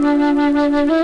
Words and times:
¡Gracias! 0.00 1.03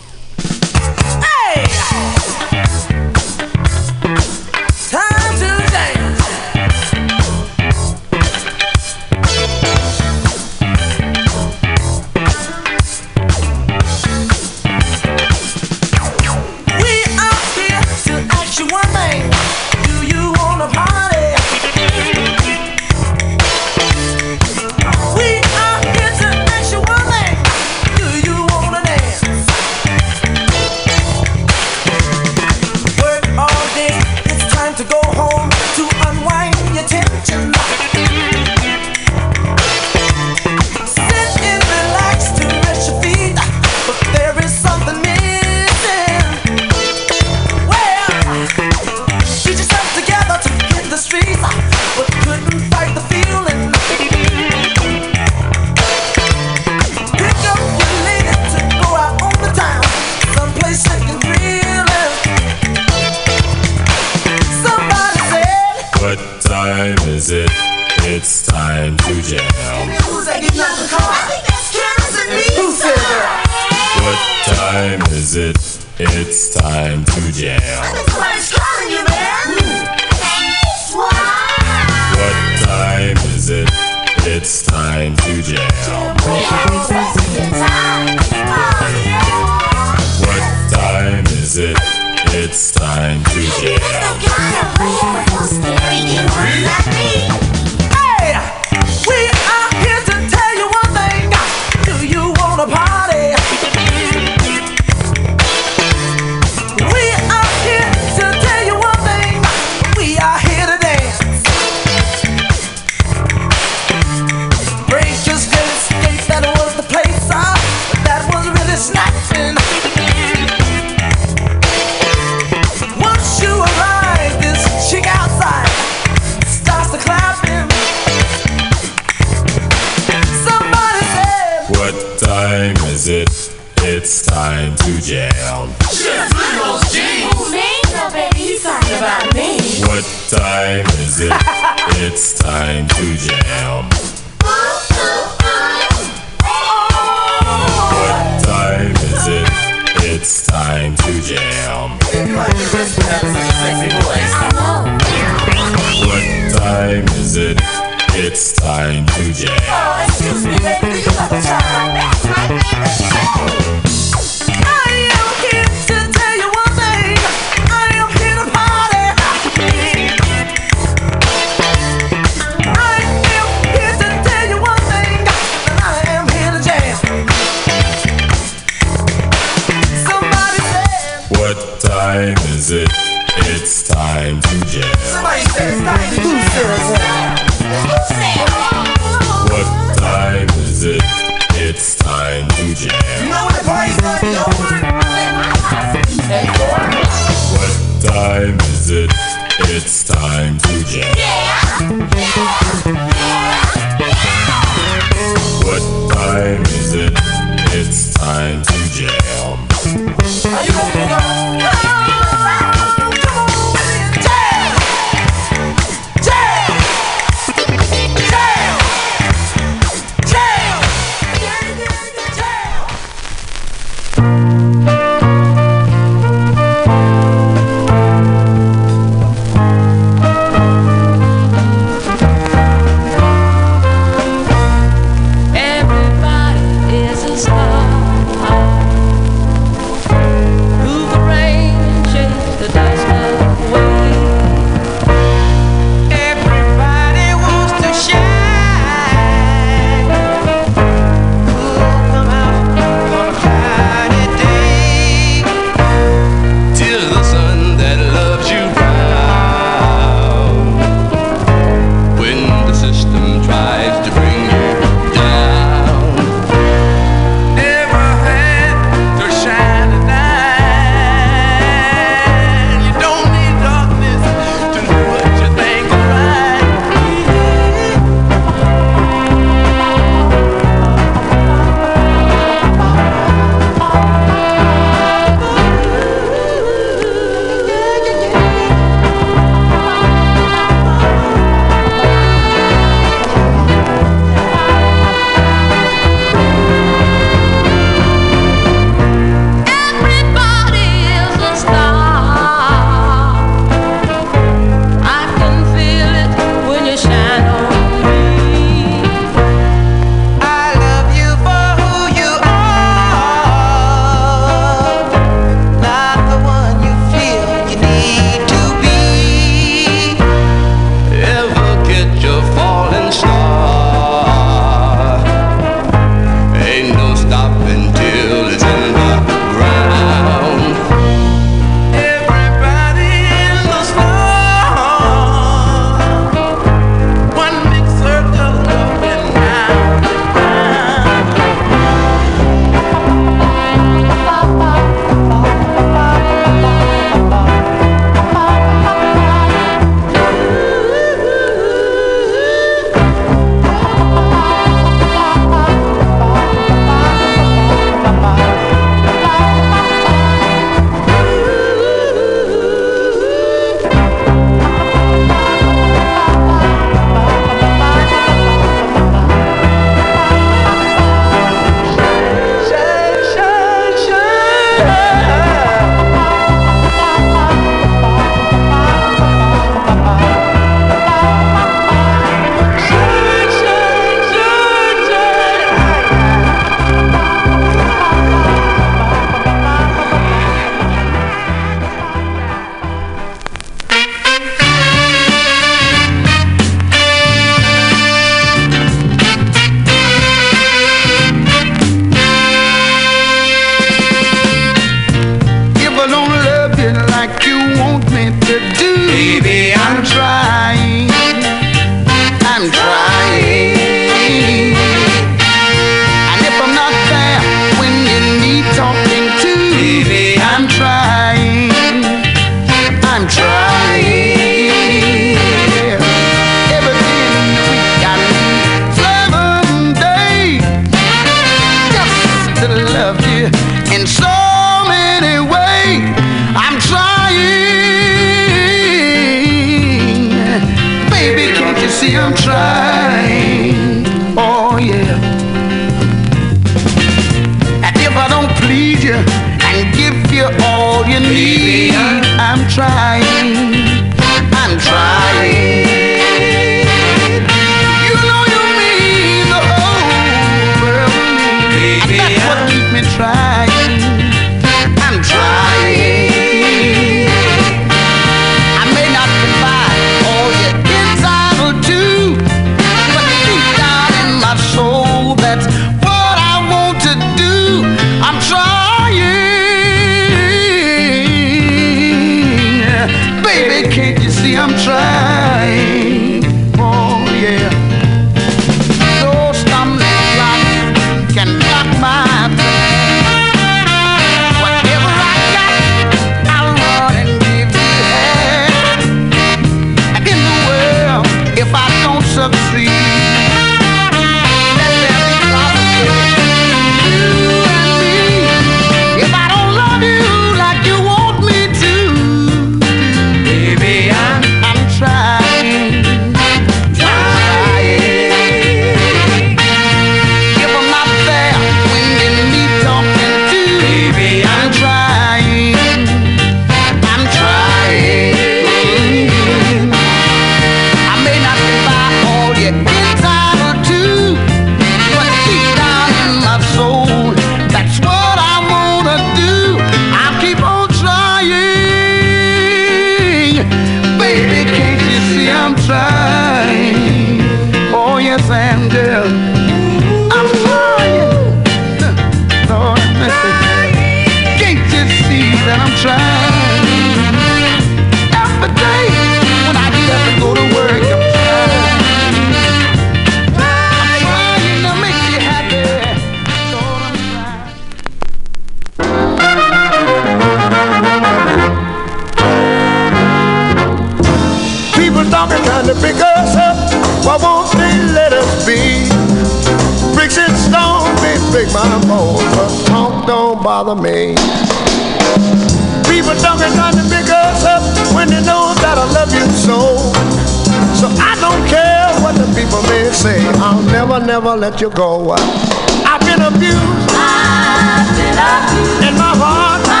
you 594.80 594.90
go. 594.90 595.32
I've 595.32 596.20
been 596.20 596.40
abused. 596.40 597.12
I've 597.12 598.08
been 598.16 598.32
abused. 598.32 599.04
And 599.04 599.16
my 599.18 599.36
heart. 599.36 599.84
My 599.84 600.00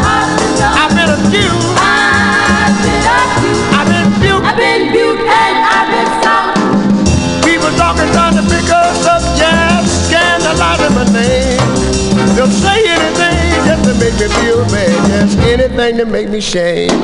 heart 0.00 0.32
been 0.40 0.56
I've 0.64 0.92
been 0.96 1.12
accused. 1.12 1.76
I've 1.76 2.72
been 2.80 3.04
accused. 3.04 3.68
I've 3.76 3.88
been 3.92 4.08
buked. 4.16 4.48
I've 4.48 4.56
been 4.56 4.82
buked 4.96 5.28
and 5.28 5.56
I've 5.68 5.88
been 5.92 6.08
sunk. 6.24 7.44
People 7.44 7.68
talking 7.76 8.08
to 8.08 8.42
pick 8.48 8.64
us 8.72 9.04
up, 9.04 9.20
jab, 9.36 9.84
scandalizing 9.84 10.94
my 10.96 11.04
name. 11.12 11.60
They'll 12.32 12.48
say 12.48 12.80
anything 12.88 13.60
just 13.68 13.84
to 13.84 13.92
make 14.00 14.16
me 14.16 14.28
feel 14.40 14.64
bad, 14.72 14.96
just 15.10 15.36
anything 15.40 15.98
to 15.98 16.06
make 16.06 16.30
me 16.30 16.40
shame. 16.40 17.02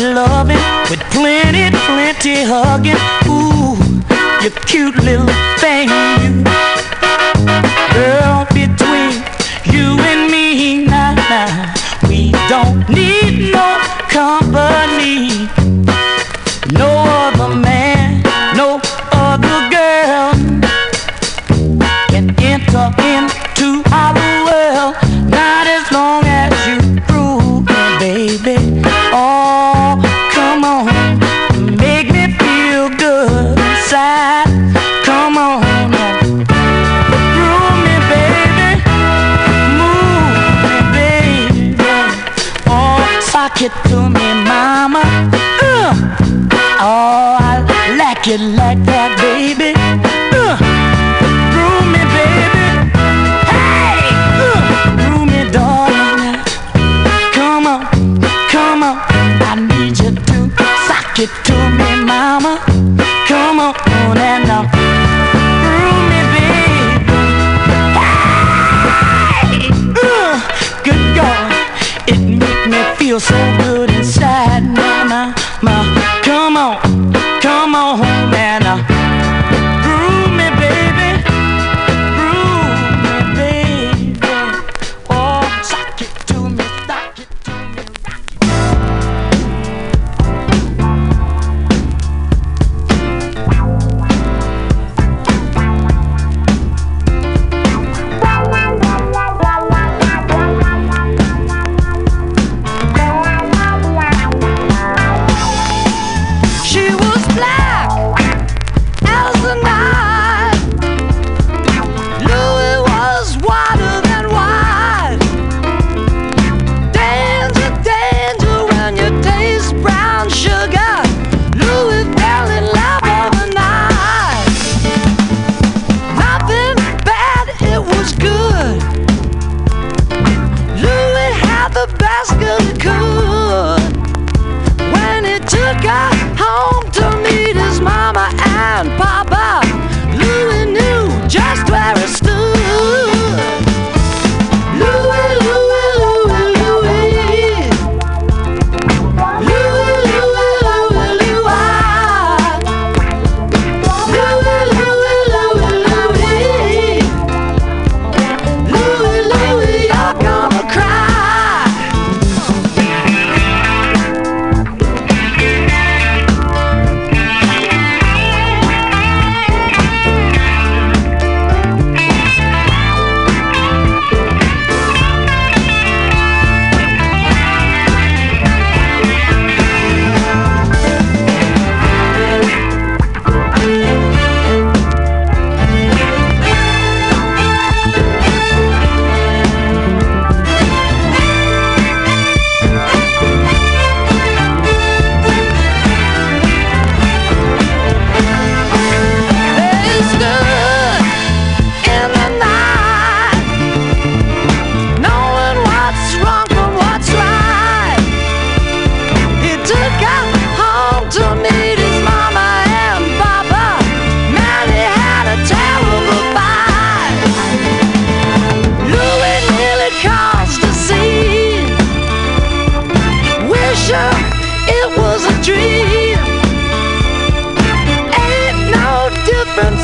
loving 0.00 0.58
with 0.90 1.00
plenty, 1.10 1.70
plenty 1.86 2.42
hugging. 2.42 2.96
Ooh, 3.28 3.76
you 4.42 4.50
cute 4.66 4.96
little 4.96 5.26
thing, 5.58 5.88
you 5.88 6.44
girl. 7.94 8.29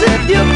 if 0.08 0.30
you 0.30 0.55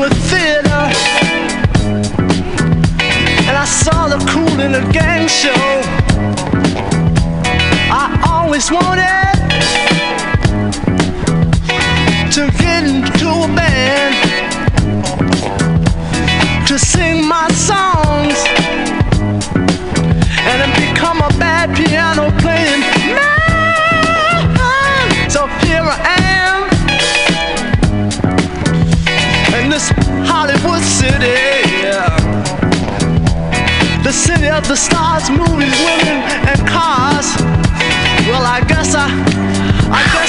with 0.00 0.14
theater. 0.30 0.82
And 3.48 3.56
I 3.56 3.66
saw 3.66 4.08
the 4.08 4.18
cool 4.30 4.60
in 4.60 4.74
a 4.74 4.92
gang 4.92 5.28
show. 5.28 5.52
I 7.92 8.06
always 8.26 8.70
wanted 8.70 9.36
To 12.32 12.50
get 12.62 12.84
into 12.84 13.28
a 13.28 13.48
band 13.54 14.14
To 16.66 16.78
sing 16.78 17.28
my 17.28 17.48
song. 17.50 17.99
the 34.70 34.76
stars, 34.76 35.28
movies, 35.30 35.74
women, 35.82 36.22
and 36.46 36.60
cars. 36.68 37.34
Well, 38.30 38.46
I 38.46 38.62
guess 38.68 38.94
I, 38.94 39.10
I 39.90 40.02
guess 40.14 40.19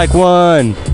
Mike 0.00 0.14
one. 0.14 0.89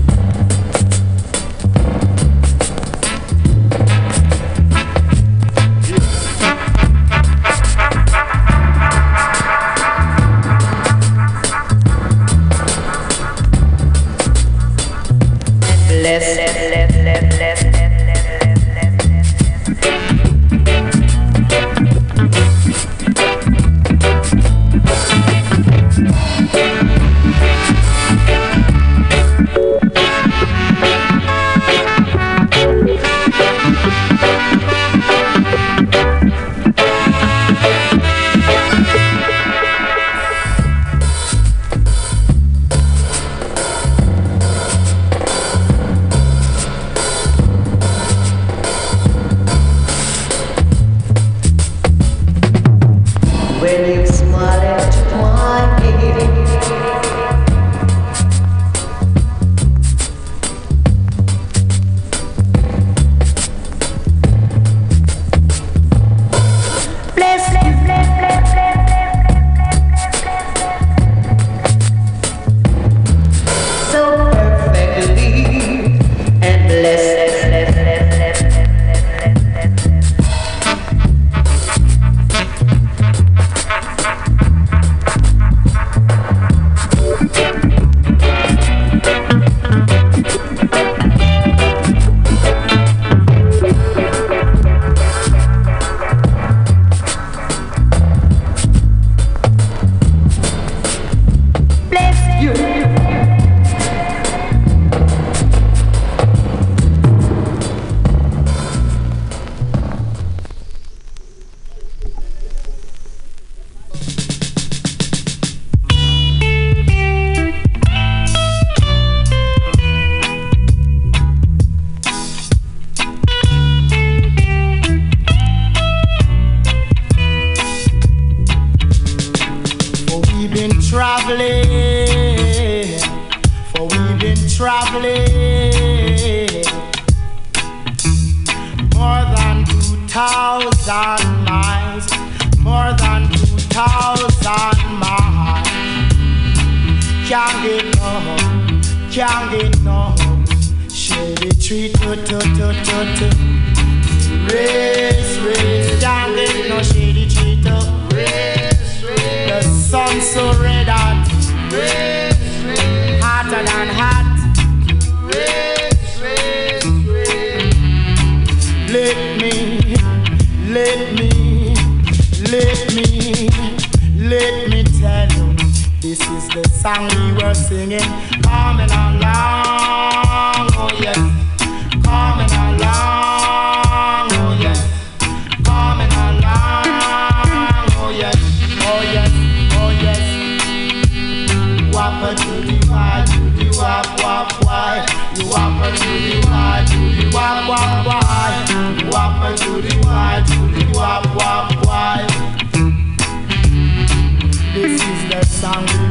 Song 205.57 206.06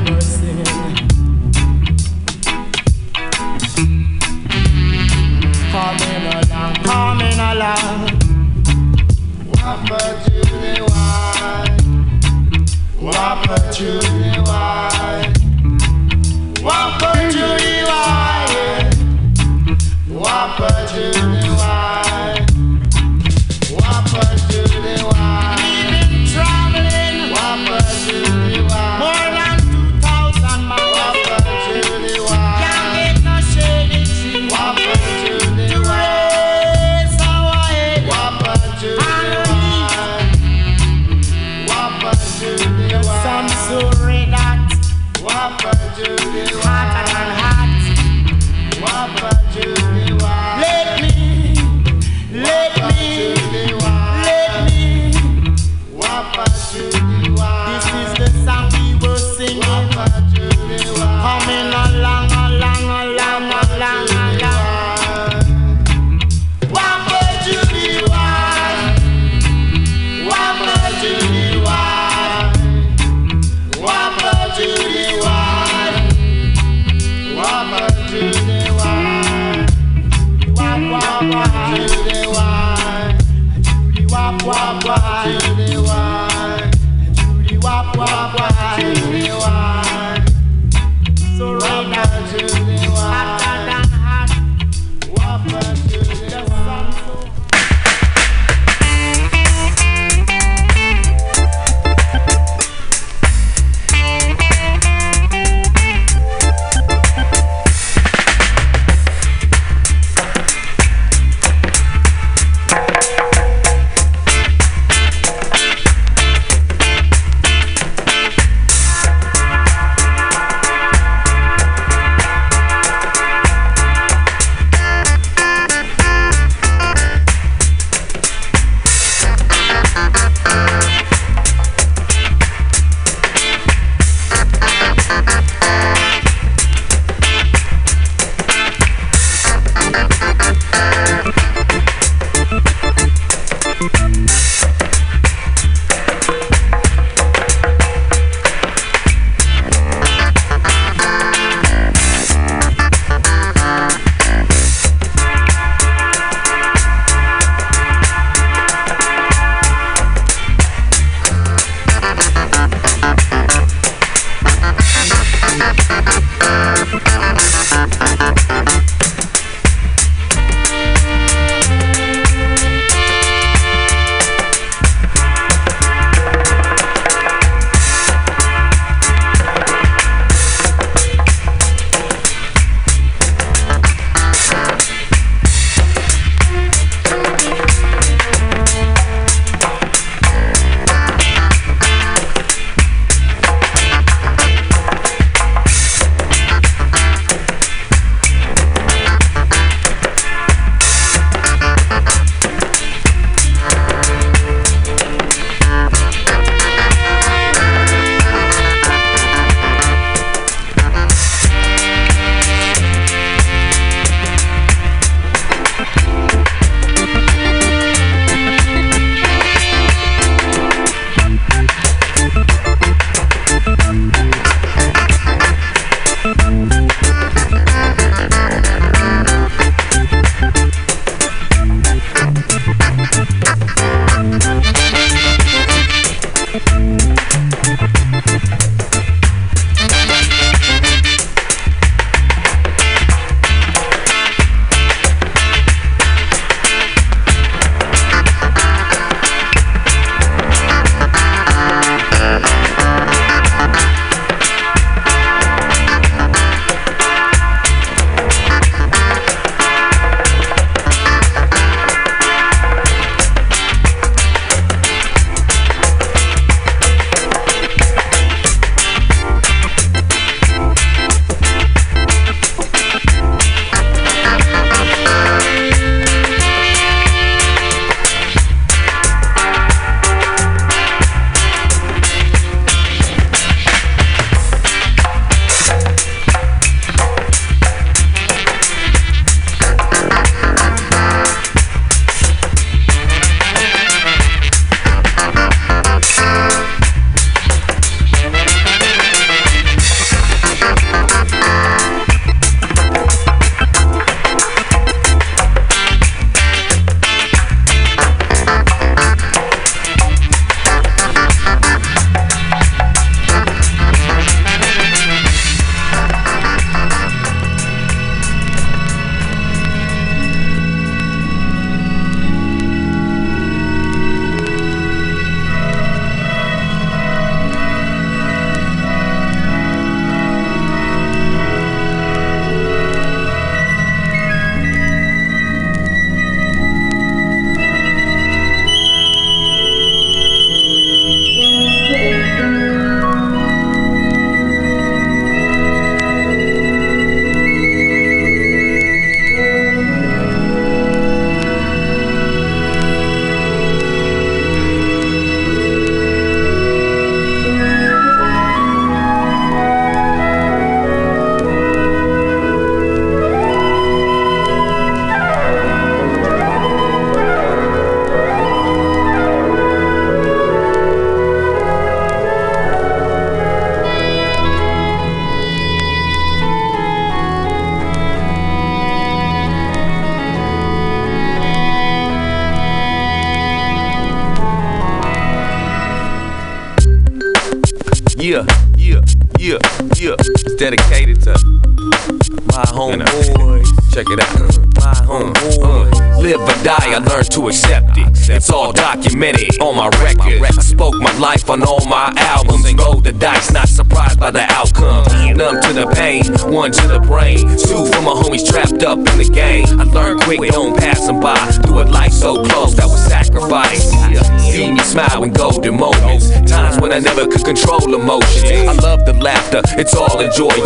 all 420.16 420.22
in 420.22 420.65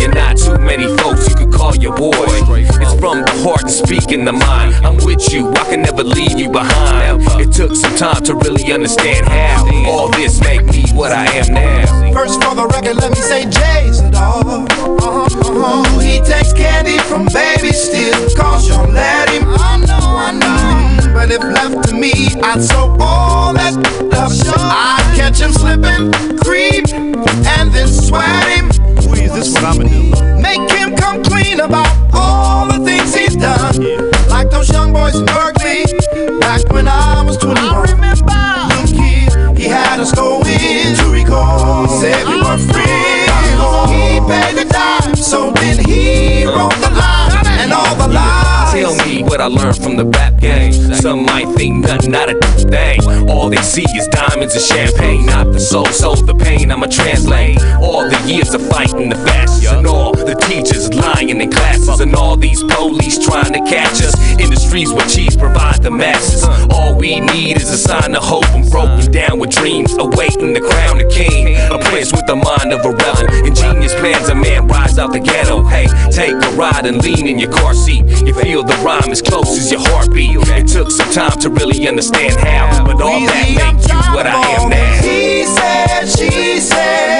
and 54.60 54.68
champagne, 54.68 55.26
not 55.26 55.52
the 55.52 55.60
soul, 55.60 55.86
so 55.86 56.14
the 56.14 56.34
pain 56.34 56.70
I'ma 56.70 56.86
translate. 56.86 57.60
All 57.80 58.08
the 58.08 58.20
years 58.26 58.52
of 58.54 58.66
fighting 58.68 59.08
the 59.08 59.16
fascists 59.16 59.70
and 59.70 59.86
all 59.86 60.12
the 60.12 60.34
teachers 60.34 60.88
lying 61.30 61.42
in 61.42 61.50
classes 61.50 62.00
and 62.00 62.14
all 62.14 62.36
these 62.36 62.62
police 62.64 63.18
trying 63.18 63.52
to 63.52 63.60
catch 63.60 64.02
us 64.02 64.14
in 64.40 64.50
the 64.50 64.56
streets 64.56 64.92
where 64.92 65.06
cheese 65.06 65.36
provide 65.36 65.82
the 65.82 65.90
masses. 65.90 66.44
All 66.70 66.96
we 66.96 67.20
need 67.20 67.56
is 67.56 67.70
a 67.70 67.78
sign 67.78 68.14
of 68.14 68.22
hope 68.22 68.48
and 68.50 68.68
broken 68.70 69.10
down 69.12 69.38
with 69.38 69.50
dreams, 69.50 69.92
awaiting 69.98 70.52
the 70.52 70.60
crown 70.60 71.00
of 71.00 71.10
king. 71.10 71.56
A 71.56 71.78
prince 71.78 72.12
with 72.12 72.26
the 72.26 72.36
mind 72.36 72.72
of 72.72 72.84
a 72.84 72.90
rebel, 72.90 73.46
ingenious 73.46 73.94
plans. 73.94 74.28
A 74.28 74.34
man 74.34 74.66
rise 74.66 74.98
out 74.98 75.12
the 75.12 75.20
ghetto. 75.20 75.62
Hey, 75.64 75.86
take 76.10 76.32
a 76.32 76.50
ride 76.56 76.86
and 76.86 77.02
lean 77.02 77.26
in 77.26 77.38
your 77.38 77.52
car 77.52 77.74
seat. 77.74 78.04
You 78.26 78.34
feel 78.34 78.62
the 78.62 78.76
rhyme 78.84 79.10
as 79.10 79.22
close 79.22 79.50
as 79.58 79.70
your 79.70 79.80
heartbeat. 79.80 80.36
It 80.48 80.68
took 80.68 80.90
some 80.90 81.10
time 81.12 81.38
to 81.40 81.50
really 81.50 81.86
understand 81.86 82.36
how, 82.40 82.84
but 82.84 83.00
all 83.00 83.20
that 83.20 83.46
made 83.46 83.88
you 83.88 84.14
what 84.14 84.26
I 84.26 84.40
am 84.56 84.70
now. 84.70 85.02
He 85.02 85.44
said, 85.44 86.06
she 86.06 86.60
said. 86.60 87.19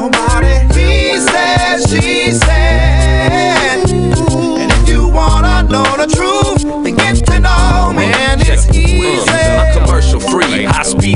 Nobody. 0.00 0.56
He 0.74 1.18
said, 1.18 1.78
she 1.88 2.30
said. 2.32 3.90
And 3.90 4.72
if 4.72 4.88
you 4.88 5.08
wanna 5.08 5.62
know 5.64 5.88
the 5.96 6.06
truth, 6.16 6.55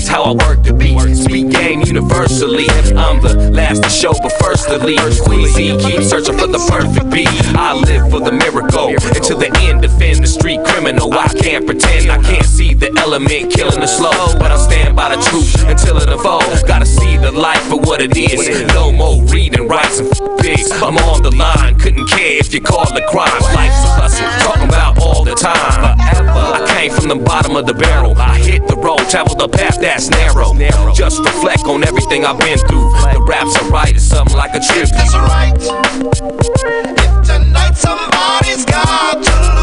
How 0.09 0.25
I 0.25 0.33
work 0.33 0.65
the 0.65 0.73
beat. 0.73 0.99
Speak 1.15 1.51
game 1.51 1.83
universally. 1.83 2.67
I'm 2.97 3.21
the 3.21 3.51
last 3.53 3.83
to 3.83 3.91
show, 3.91 4.13
but 4.23 4.33
first 4.43 4.69
to 4.69 4.79
leave. 4.79 4.99
Squeezy, 4.99 5.79
keep 5.81 6.03
searching 6.03 6.37
for 6.37 6.47
the 6.47 6.59
perfect 6.69 7.11
beat. 7.11 7.29
I 7.55 7.75
live 7.75 8.11
for 8.11 8.21
the 8.21 8.33
miracle. 8.33 8.91
Until 8.91 9.39
the 9.39 9.51
end, 9.63 9.83
defend 9.83 10.25
the 10.25 10.27
street 10.27 10.65
criminal. 10.65 11.13
I 11.15 11.29
can't 11.29 11.67
pretend 11.67 12.11
I 12.11 12.21
can't 12.23 12.45
see 12.45 12.75
the 12.75 12.91
element 12.99 13.53
killing 13.53 13.81
the 13.81 13.87
slow. 13.87 14.11
But 14.39 14.51
I'll 14.51 14.59
stand 14.59 14.97
by 14.97 15.15
the 15.15 15.23
truth 15.23 15.63
until 15.69 15.97
it 15.99 16.09
evolves. 16.09 16.63
Gotta 16.65 16.87
see 16.87 17.17
the 17.17 17.33
life 17.33 17.63
for 17.69 17.79
what 17.79 18.01
it 18.01 18.17
is. 18.17 18.67
No 18.75 18.91
more 18.93 19.23
reading, 19.25 19.69
rights, 19.69 20.01
and 20.01 20.11
pigs. 20.41 20.71
I'm 20.73 20.99
on 20.99 21.23
the 21.23 21.31
line, 21.31 21.79
couldn't 21.79 22.09
care 22.09 22.39
if 22.39 22.53
you 22.53 22.61
call 22.61 22.85
it 22.97 23.07
crime. 23.07 23.31
Life's 23.55 23.85
a 23.85 23.91
hustle, 24.01 24.27
talking 24.41 24.69
about 24.69 24.99
all 24.99 25.25
the 25.25 25.35
time. 25.35 25.97
I 26.01 26.67
came 26.75 26.91
from 26.91 27.09
the 27.09 27.17
bottom 27.17 27.57
of 27.57 27.67
the 27.67 27.75
barrel. 27.75 28.15
I 28.17 28.39
hit 28.39 28.67
the 28.67 28.77
road, 28.77 29.01
traveled 29.09 29.39
the 29.39 29.49
path 29.49 29.79
that's 29.91 30.09
narrow. 30.11 30.55
Just 30.93 31.19
reflect 31.19 31.65
on 31.65 31.83
everything 31.83 32.25
I've 32.25 32.39
been 32.39 32.59
through. 32.59 32.91
The 33.13 33.25
raps 33.27 33.57
are 33.61 33.69
right, 33.71 33.95
it's 33.95 34.05
something 34.05 34.37
like 34.37 34.55
a 34.55 34.61
tribute. 34.61 34.93
Right. 35.15 35.53
If 37.03 37.27
tonight 37.27 37.75
somebody's 37.75 38.65
got 38.65 39.25
to 39.25 39.60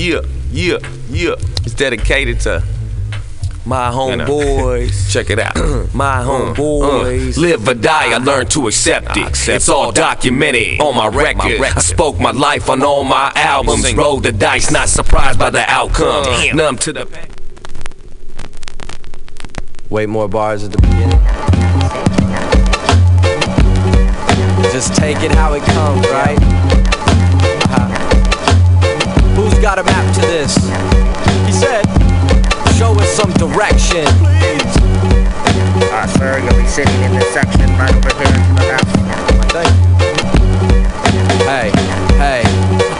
Yeah, 0.00 0.20
yeah, 0.50 0.78
yeah. 1.10 1.34
It's 1.62 1.74
dedicated 1.74 2.40
to 2.40 2.64
my 3.66 3.90
homeboys. 3.90 5.10
Check 5.12 5.28
it 5.28 5.38
out. 5.38 5.54
my 5.94 6.24
mm, 6.24 6.54
mm. 6.54 6.56
homeboys. 6.56 7.36
live 7.36 7.68
or 7.68 7.74
die, 7.74 8.14
I 8.14 8.16
learned 8.16 8.50
to 8.52 8.66
accept 8.66 9.14
it. 9.18 9.48
It's 9.50 9.68
all 9.68 9.92
documented 9.92 10.80
on 10.80 10.96
my 10.96 11.06
record. 11.08 11.36
my 11.36 11.52
record. 11.58 11.76
I 11.76 11.80
spoke 11.80 12.18
my 12.18 12.30
life 12.30 12.70
on 12.70 12.82
all 12.82 13.04
my 13.04 13.30
albums. 13.34 13.92
Rolled 13.92 14.22
the 14.22 14.32
dice, 14.32 14.70
not 14.70 14.88
surprised 14.88 15.38
by 15.38 15.50
the 15.50 15.70
outcome. 15.70 16.24
Uh. 16.26 16.54
Numb 16.54 16.78
to 16.78 16.94
the. 16.94 17.28
Wait 19.90 20.08
more 20.08 20.28
bars 20.28 20.64
at 20.64 20.72
the 20.72 20.78
beginning. 20.78 21.20
Just 24.72 24.94
take 24.94 25.18
it 25.18 25.32
how 25.32 25.52
it 25.52 25.62
comes, 25.64 26.08
right? 26.08 26.49
Who's 29.60 29.66
got 29.66 29.78
a 29.78 29.84
map 29.84 30.14
to 30.14 30.20
this? 30.22 30.56
He 31.44 31.52
said, 31.52 31.84
show 32.78 32.98
us 32.98 33.10
some 33.10 33.30
direction. 33.34 34.06
Please. 34.40 34.72
Ah, 35.92 36.10
sir, 36.16 36.38
you'll 36.38 36.56
be 36.56 36.66
sitting 36.66 36.98
in 37.02 37.12
this 37.12 37.28
section 37.34 37.68
right 37.76 37.94
over 37.94 38.08
here 38.16 38.24
to 38.24 38.54
the 38.54 38.64
left. 38.70 38.88
Thank 39.52 39.68
you. 41.12 41.20
Hey, 41.44 41.70
hey, 42.16 42.42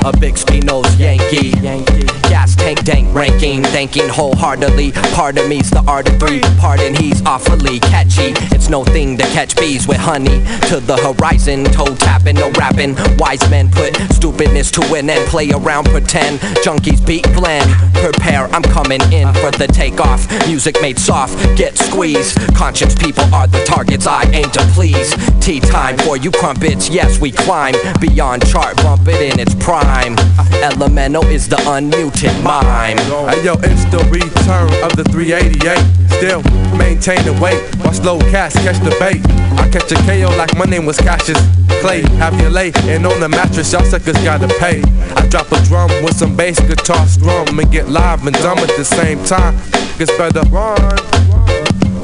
a 0.05 0.15
big 0.15 0.35
Spinos 0.35 0.99
Yankee. 0.99 1.59
Yankee. 1.63 2.20
Gas 2.31 2.55
tank 2.55 2.85
dank 2.85 3.13
ranking, 3.13 3.65
thanking 3.65 4.09
wholeheartedly. 4.09 4.93
Pardon 5.15 5.49
me's 5.49 5.69
the 5.69 5.83
art 5.89 6.09
of 6.09 6.21
three. 6.21 6.39
Pardon 6.61 6.95
he's 6.95 7.21
awfully 7.27 7.81
catchy. 7.81 8.33
It's 8.55 8.69
no 8.69 8.85
thing 8.85 9.19
to 9.19 9.25
catch 9.35 9.57
bees 9.57 9.89
with 9.89 9.97
honey 9.97 10.39
to 10.69 10.79
the 10.79 10.97
horizon. 11.03 11.65
Toe 11.65 11.97
tapping, 11.97 12.37
no 12.37 12.53
rapping. 12.53 12.95
Wise 13.19 13.43
men 13.51 13.69
put 13.69 13.97
stupidness 14.13 14.71
to 14.71 14.95
an 14.95 15.11
end. 15.11 15.29
Play 15.29 15.51
around, 15.51 15.89
pretend. 15.89 16.39
Junkies 16.63 17.05
beat 17.05 17.25
blend. 17.35 17.69
Prepare, 17.95 18.47
I'm 18.55 18.63
coming 18.63 19.03
in 19.13 19.35
for 19.35 19.51
the 19.51 19.67
takeoff. 19.67 20.31
Music 20.47 20.81
made 20.81 21.01
soft, 21.01 21.35
get 21.59 21.77
squeezed. 21.77 22.39
Conscience 22.55 22.95
people 22.95 23.25
are 23.35 23.49
the 23.49 23.65
targets 23.65 24.07
I 24.07 24.23
aim 24.31 24.49
to 24.53 24.61
please. 24.73 25.13
Tea 25.41 25.59
time 25.59 25.99
for 25.99 26.17
you 26.17 26.31
crumpets. 26.31 26.89
Yes, 26.89 27.21
we 27.21 27.33
climb 27.33 27.75
beyond 28.01 28.47
chart, 28.47 28.77
bump 28.77 29.09
it 29.09 29.33
in 29.33 29.41
its 29.41 29.57
prime. 29.57 30.17
Elemental 30.63 31.25
is 31.27 31.49
the 31.49 31.57
unmuted 31.57 32.20
mime. 32.43 32.99
Hey 33.29 33.45
yo, 33.45 33.55
it's 33.65 33.85
the 33.89 33.99
return 34.13 34.69
of 34.85 34.95
the 34.97 35.05
388. 35.09 35.81
Still 36.21 36.43
maintain 36.77 37.25
the 37.25 37.33
weight 37.41 37.61
while 37.81 37.95
slow 37.95 38.19
cats 38.31 38.55
catch 38.57 38.79
the 38.81 38.91
bait. 39.01 39.25
I 39.59 39.69
catch 39.71 39.91
a 39.93 39.97
KO 40.05 40.29
like 40.37 40.55
my 40.57 40.67
name 40.67 40.85
was 40.85 40.99
Cassius 40.99 41.41
Clay. 41.81 42.03
Have 42.19 42.39
you 42.41 42.49
lay 42.51 42.73
and 42.85 43.07
on 43.07 43.21
the 43.21 43.29
mattress, 43.29 43.73
y'all 43.73 43.85
suckers 43.85 44.17
gotta 44.23 44.49
pay. 44.59 44.83
I 45.17 45.27
drop 45.29 45.51
a 45.53 45.63
drum 45.65 45.89
with 46.05 46.17
some 46.17 46.37
bass 46.37 46.61
guitar 46.61 47.07
strum 47.07 47.59
and 47.59 47.73
get 47.73 47.89
live 47.89 48.27
and 48.27 48.37
dumb 48.37 48.59
at 48.59 48.77
the 48.77 48.85
same 48.85 49.23
time. 49.25 49.57
It's 49.99 50.13
better 50.19 50.43
run 50.51 50.77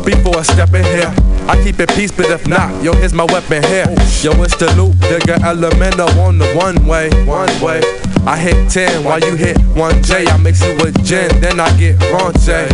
before 0.05 0.39
I 0.39 0.43
step 0.43 0.73
in 0.73 0.85
here. 0.85 1.26
I 1.49 1.63
keep 1.63 1.79
it 1.79 1.89
peace, 1.91 2.11
but 2.11 2.27
if 2.27 2.47
not, 2.49 2.83
yo, 2.83 2.93
here's 2.93 3.13
my 3.13 3.25
weapon 3.25 3.63
here. 3.63 3.87
Yo, 4.21 4.33
it's 4.43 4.57
the 4.57 4.73
loop, 4.77 4.99
digger 4.99 5.39
elemental 5.45 6.09
on 6.21 6.39
the 6.39 6.47
one 6.55 6.87
way, 6.87 7.09
one 7.25 7.49
way. 7.61 7.81
I 8.27 8.37
hit 8.37 8.71
10 8.71 9.05
while 9.05 9.21
you 9.21 9.37
hit 9.37 9.57
1J. 9.79 10.27
I 10.29 10.37
mix 10.39 10.61
it 10.63 10.83
with 10.83 11.05
gin, 11.05 11.31
then 11.41 11.61
I 11.61 11.71
get 11.79 11.97
raunchy. 12.11 12.67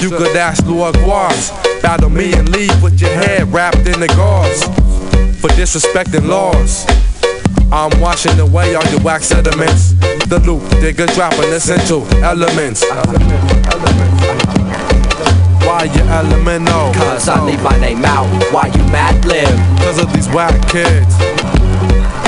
You 0.00 0.10
could 0.10 0.36
ask 0.36 0.64
Lord 0.64 0.96
Quas, 0.98 1.50
battle 1.82 2.10
me 2.10 2.32
and 2.34 2.48
leave 2.50 2.80
with 2.82 3.00
your 3.00 3.10
head 3.10 3.52
wrapped 3.52 3.88
in 3.88 3.98
the 3.98 4.08
gauze. 4.08 4.62
For 5.40 5.48
disrespecting 5.50 6.28
laws. 6.28 6.86
I'm 7.72 8.00
washing 8.00 8.38
away 8.38 8.74
all 8.74 8.84
your 8.90 9.00
wax 9.00 9.26
sediments. 9.26 9.92
The 10.28 10.40
loop, 10.44 10.68
digger 10.80 11.06
dropping 11.06 11.52
essential 11.52 12.04
elements. 12.22 12.84
Why 15.66 15.84
you 15.84 16.02
elemental? 16.08 16.92
Cause 16.94 17.28
I 17.28 17.42
leave 17.44 17.62
my 17.62 17.78
name 17.78 18.04
out. 18.04 18.26
Why 18.52 18.66
you 18.66 18.82
mad 18.90 19.24
live? 19.24 19.56
Cause 19.80 19.98
of 19.98 20.12
these 20.12 20.28
whack 20.28 20.54
kids. 20.68 21.14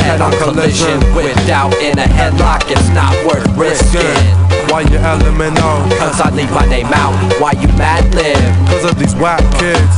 Head 0.02 0.20
on 0.20 0.32
collision 0.38 0.98
with 1.14 1.34
doubt 1.46 1.74
in 1.74 1.98
a 1.98 2.04
headlock. 2.04 2.62
It's 2.70 2.88
not 2.90 3.14
worth 3.26 3.46
risking. 3.56 4.02
Why 4.70 4.82
you 4.82 4.98
elemental? 4.98 5.84
Cause 5.98 6.20
I 6.20 6.30
leave 6.30 6.50
my 6.50 6.66
name 6.66 6.88
out. 6.92 7.14
Why 7.40 7.52
you 7.52 7.68
mad 7.78 8.14
live? 8.14 8.68
Cause 8.68 8.90
of 8.90 8.98
these 8.98 9.14
whack 9.16 9.42
kids. 9.58 9.94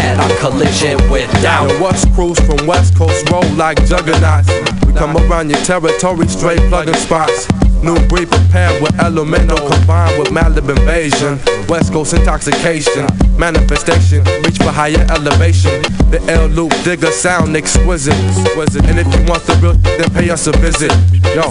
Head 0.00 0.18
on 0.18 0.30
collision 0.38 0.98
with 1.10 1.30
doubt. 1.42 1.68
The 1.68 1.82
West 1.82 2.12
Cruise 2.14 2.40
from 2.40 2.66
West 2.66 2.96
Coast 2.96 3.28
roll 3.30 3.48
like 3.54 3.84
juggernauts. 3.86 4.48
We 4.86 4.92
come 4.92 5.16
around 5.16 5.50
your 5.50 5.60
territory 5.60 6.26
straight 6.28 6.60
plugging 6.68 6.94
spots. 6.94 7.46
New 7.82 7.98
breed 8.06 8.30
prepared 8.30 8.80
with 8.80 8.94
elemental 9.00 9.58
combined 9.68 10.18
with 10.18 10.28
Madlib 10.28 10.68
invasion. 10.70 11.38
West 11.68 11.92
Coast 11.92 12.14
intoxication, 12.14 13.06
manifestation, 13.36 14.22
reach 14.44 14.58
for 14.58 14.70
higher 14.70 15.04
elevation. 15.10 15.82
The 16.10 16.22
L 16.28 16.46
loop 16.46 16.72
digger 16.84 17.10
sound 17.10 17.56
exquisite. 17.56 18.14
exquisite. 18.14 18.84
And 18.86 18.98
if 18.98 19.06
you 19.06 19.24
want 19.26 19.42
the 19.44 19.54
real, 19.60 19.72
then 19.98 20.10
pay 20.10 20.30
us 20.30 20.46
a 20.46 20.52
visit. 20.58 20.92
Yo, 21.34 21.42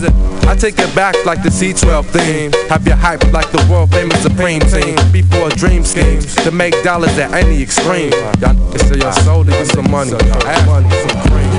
I 0.48 0.56
take 0.56 0.80
it 0.80 0.94
back 0.96 1.16
like 1.26 1.44
the 1.44 1.50
C12 1.50 2.06
theme. 2.06 2.52
Have 2.70 2.88
you 2.88 2.94
hyped 2.94 3.34
like 3.34 3.52
the 3.52 3.66
world 3.70 3.92
famous 3.92 4.22
Supreme 4.22 4.62
team. 4.62 4.96
Before 5.12 5.50
dream 5.50 5.84
schemes 5.84 6.36
to 6.44 6.52
make 6.52 6.82
dollars 6.84 7.18
at 7.18 7.34
any 7.34 7.62
extreme. 7.62 8.12
Y'all 8.40 8.56
niggas 8.56 8.88
sell 8.88 8.98
your 8.98 9.12
soul 9.14 9.44
to 9.44 9.52
get 9.52 9.68
some 9.68 9.90
money. 9.92 10.12
Money, 10.12 10.90
some 11.10 11.22
cream. 11.28 11.52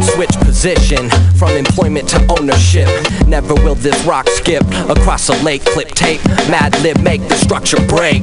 Switch 0.00 0.36
position 0.40 1.10
from 1.36 1.50
employment 1.50 2.08
to 2.08 2.24
ownership. 2.38 2.88
Never 3.26 3.54
will 3.54 3.74
this 3.74 4.00
rock 4.04 4.28
skip 4.28 4.64
across 4.88 5.28
a 5.28 5.42
lake. 5.42 5.64
Clip 5.64 5.88
tape, 5.88 6.24
mad 6.48 6.78
lib, 6.82 7.00
make 7.00 7.26
the 7.28 7.34
structure 7.34 7.84
break. 7.86 8.22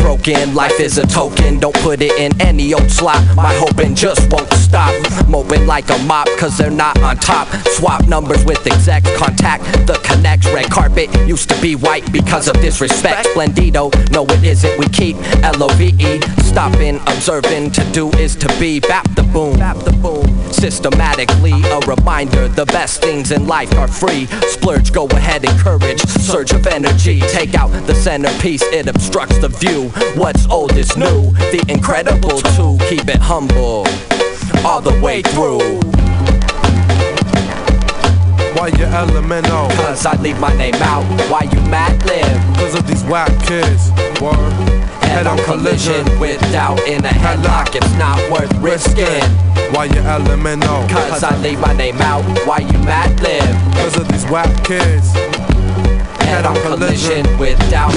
Broken, 0.00 0.54
life 0.54 0.80
is 0.80 0.98
a 0.98 1.06
token. 1.06 1.58
Don't 1.60 1.74
put 1.76 2.02
it 2.02 2.12
in 2.18 2.38
any 2.40 2.74
old 2.74 2.90
slot. 2.90 3.22
My 3.36 3.54
hoping 3.54 3.94
just 3.94 4.30
won't 4.32 4.52
stop. 4.54 4.92
Moping 5.28 5.66
like 5.66 5.88
a 5.90 5.98
mop, 6.04 6.28
cause 6.38 6.58
they're 6.58 6.70
not 6.70 7.00
on 7.02 7.16
top. 7.16 7.48
Swap 7.68 8.06
numbers 8.08 8.44
with 8.44 8.66
execs, 8.66 9.08
contact 9.16 9.62
the 9.86 10.00
connects. 10.04 10.46
Red 10.52 10.70
carpet 10.70 11.08
used 11.28 11.48
to 11.50 11.60
be 11.60 11.76
white 11.76 12.10
because 12.12 12.48
of 12.48 12.54
disrespect. 12.60 13.28
Splendido, 13.28 13.90
no, 14.10 14.24
it 14.24 14.42
isn't. 14.42 14.78
We 14.78 14.86
keep 14.88 15.16
L 15.44 15.62
O 15.62 15.68
V 15.74 15.94
E. 15.98 16.20
Stopping, 16.42 16.96
observing, 17.06 17.70
to 17.72 17.84
do 17.92 18.10
is 18.12 18.34
to 18.36 18.48
be. 18.58 18.80
Bap 18.80 19.08
the 19.14 19.22
boom, 19.22 19.58
bap 19.58 19.76
the 19.78 19.92
boom. 19.92 20.26
Systematically, 20.52 21.52
a 21.52 21.78
reminder 21.80 22.48
the 22.48 22.66
best 22.66 23.00
things 23.00 23.30
in 23.30 23.46
life 23.46 23.72
are 23.74 23.88
free. 23.88 24.26
Splurge, 24.48 24.92
go 24.92 25.06
ahead, 25.06 25.44
encourage. 25.44 26.00
Surge 26.00 26.52
of 26.52 26.66
energy, 26.66 27.20
take 27.20 27.54
out 27.54 27.68
the 27.86 27.94
centerpiece, 27.94 28.62
it 28.62 28.88
obstructs 28.88 29.38
the 29.38 29.48
view. 29.48 29.89
What's 30.16 30.46
old 30.48 30.76
is 30.76 30.96
new, 30.96 31.30
the 31.52 31.64
incredible 31.68 32.40
two. 32.54 32.78
Keep 32.88 33.08
it 33.08 33.20
humble, 33.20 33.86
all 34.66 34.80
the 34.80 34.98
way 35.02 35.22
through. 35.22 35.80
Why 38.56 38.68
you 38.68 38.84
elemental? 38.84 39.68
Cause 39.84 40.04
I 40.04 40.20
leave 40.20 40.38
my 40.38 40.54
name 40.56 40.74
out. 40.76 41.04
Why 41.30 41.42
you 41.50 41.60
mad 41.70 42.04
lib? 42.04 42.56
Cause 42.56 42.74
of 42.74 42.86
these 42.86 43.02
whack 43.04 43.30
kids. 43.46 43.90
Word. 44.20 44.36
Head 45.02 45.26
on 45.26 45.38
collision 45.44 46.04
with 46.20 46.40
doubt 46.52 46.78
in 46.86 47.04
a 47.04 47.08
headlock. 47.08 47.74
It's 47.74 47.92
not 47.94 48.18
worth 48.30 48.52
risking. 48.58 49.22
Why 49.72 49.86
you 49.86 50.00
elemental? 50.00 50.86
Cause 50.88 51.24
I 51.24 51.36
leave 51.38 51.60
my 51.60 51.72
name 51.72 51.96
out. 52.02 52.22
Why 52.46 52.58
you 52.58 52.78
mad 52.80 53.18
lib? 53.20 53.74
Cause 53.76 53.96
of 53.96 54.08
these 54.08 54.26
whack 54.26 54.52
kids. 54.64 55.12
Head 56.24 56.44
on 56.44 56.56
collision 56.62 57.26
with 57.38 57.58
doubt. 57.70 57.94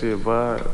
Shit, 0.00 0.18
vibe. 0.18 0.69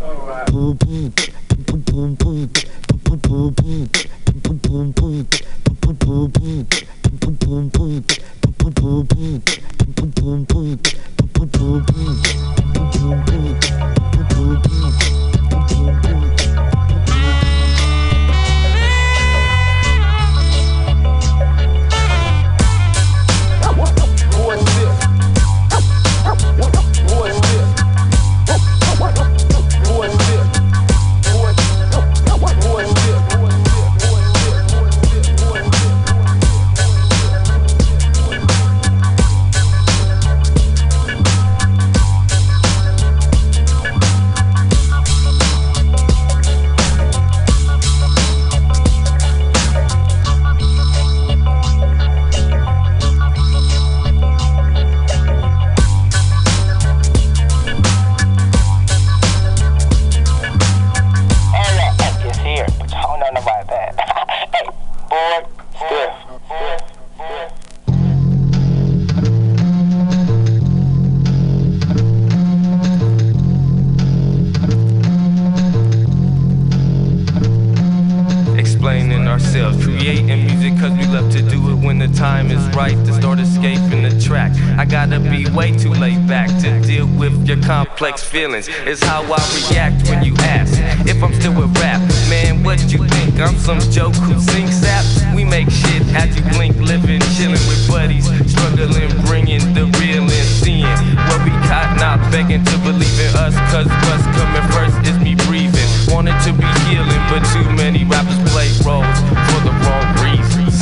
Ourselves. 79.56 79.76
Uh, 79.76 79.90
creating 79.90 80.46
music 80.46 80.78
cause 80.78 80.92
we 80.92 81.06
love 81.06 81.30
to 81.32 81.42
do 81.42 81.70
it 81.70 81.74
when 81.76 81.98
the 81.98 82.08
time 82.08 82.50
is 82.50 82.62
right 82.76 82.96
to 83.06 83.12
start 83.12 83.38
escaping 83.38 84.02
the 84.02 84.20
track. 84.20 84.52
I 84.78 84.84
gotta 84.84 85.20
be 85.20 85.48
way 85.50 85.76
too 85.76 85.92
laid 85.92 86.26
back 86.26 86.48
to 86.62 86.80
deal 86.82 87.06
with 87.06 87.46
your 87.46 87.60
complex 87.62 88.22
feelings. 88.22 88.68
It's 88.84 89.02
how 89.02 89.22
I 89.22 89.40
react 89.70 90.08
when 90.08 90.24
you 90.24 90.34
ask 90.40 90.74
if 91.06 91.22
I'm 91.22 91.32
still 91.34 91.54
with 91.54 91.76
rap. 91.78 92.00
Man, 92.28 92.62
what 92.62 92.80
you 92.92 93.06
think? 93.08 93.38
I'm 93.40 93.56
some 93.56 93.80
joke 93.90 94.14
who 94.14 94.38
sings 94.40 94.80
sap. 94.80 95.04
We 95.34 95.44
make 95.44 95.70
shit 95.70 96.02
as 96.14 96.34
you 96.36 96.42
blink, 96.56 96.76
living, 96.76 97.20
chilling 97.36 97.62
with 97.68 97.88
buddies, 97.88 98.26
struggling, 98.50 99.10
bringing 99.26 99.60
the 99.74 99.86
real 100.00 100.24
in, 100.24 100.46
seeing 100.60 100.96
what 101.28 101.40
we 101.44 101.50
caught, 101.68 101.96
not 101.98 102.18
begging 102.30 102.64
to 102.64 102.76
believe 102.78 103.18
in 103.20 103.32
us. 103.36 103.54
Cause 103.72 103.88
what's 104.08 104.26
coming 104.36 104.66
first 104.72 104.96
is 105.06 105.18
me 105.18 105.34
breathing. 105.46 105.88
Wanted 106.12 106.38
to 106.44 106.52
be 106.52 106.66
healing, 106.88 107.22
but 107.28 107.42
too 107.52 107.66
many 107.76 108.04
rappers 108.04 108.38
play 108.50 108.68
roles 108.84 109.45
for 109.56 109.64
the 109.64 109.74
wrong 109.88 110.08
reasons. 110.20 110.76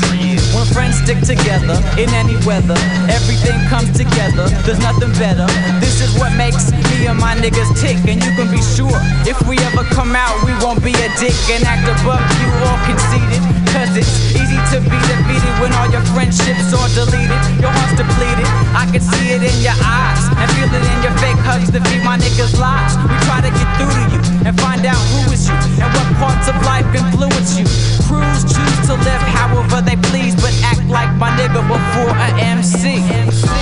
When 0.54 0.66
friends 0.70 0.98
stick 1.02 1.18
together 1.22 1.78
in 1.98 2.10
any 2.14 2.38
weather, 2.46 2.78
everything 3.10 3.54
comes 3.70 3.90
together. 3.94 4.46
There's 4.66 4.78
nothing 4.82 5.10
better. 5.18 5.46
This 5.78 6.02
is 6.02 6.10
what 6.18 6.34
makes 6.34 6.70
me 6.90 7.06
and 7.06 7.18
my 7.18 7.34
niggas 7.34 7.70
tick. 7.78 7.98
And 8.06 8.22
you 8.22 8.32
can 8.34 8.50
be 8.50 8.62
sure 8.62 8.94
if 9.26 9.38
we 9.46 9.58
ever 9.70 9.82
come 9.94 10.14
out, 10.14 10.34
we 10.46 10.54
won't 10.62 10.82
be 10.82 10.94
a 10.94 11.08
dick 11.18 11.34
and 11.50 11.62
act 11.66 11.86
above 11.86 12.22
you 12.38 12.48
all 12.66 12.78
conceited. 12.86 13.42
Cause 13.74 13.90
it's 13.98 14.14
easy 14.34 14.58
to 14.70 14.78
be 14.86 14.98
defeated 15.10 15.54
when 15.58 15.74
all 15.74 15.90
your 15.90 16.06
friendships 16.14 16.70
are 16.70 16.90
deleted. 16.94 17.42
Your 17.58 17.74
heart's 17.74 17.98
depleted. 17.98 18.46
I 18.74 18.86
can 18.90 19.02
see 19.02 19.34
it 19.34 19.42
in 19.42 19.58
your 19.62 19.78
eyes 19.82 20.22
and 20.38 20.46
feel 20.54 20.70
it 20.70 20.82
in 20.82 20.98
your 21.02 21.14
fake 21.18 21.38
hugs 21.42 21.70
to 21.74 21.82
feed 21.90 22.02
my 22.06 22.14
niggas' 22.18 22.54
lies. 22.58 22.94
We 23.10 23.18
try 23.26 23.42
to 23.42 23.50
get 23.50 23.68
through 23.78 23.90
to 23.90 24.04
you 24.14 24.20
and 24.46 24.54
find 24.62 24.86
out 24.86 25.02
who 25.10 25.34
is 25.34 25.50
you 25.50 25.58
and 25.82 25.90
what 25.90 26.06
parts 26.22 26.46
of 26.46 26.56
life 26.62 26.86
influence 26.94 27.58
you. 27.58 27.66
Crews 28.14 28.42
choose 28.46 28.78
to 28.86 28.94
live 28.94 29.24
however 29.26 29.82
they 29.82 29.96
please, 30.10 30.34
but 30.38 30.54
act 30.62 30.86
like 30.86 31.10
my 31.18 31.30
nigga 31.34 31.62
before 31.66 32.14
a 32.14 32.30
MC. 32.38 33.02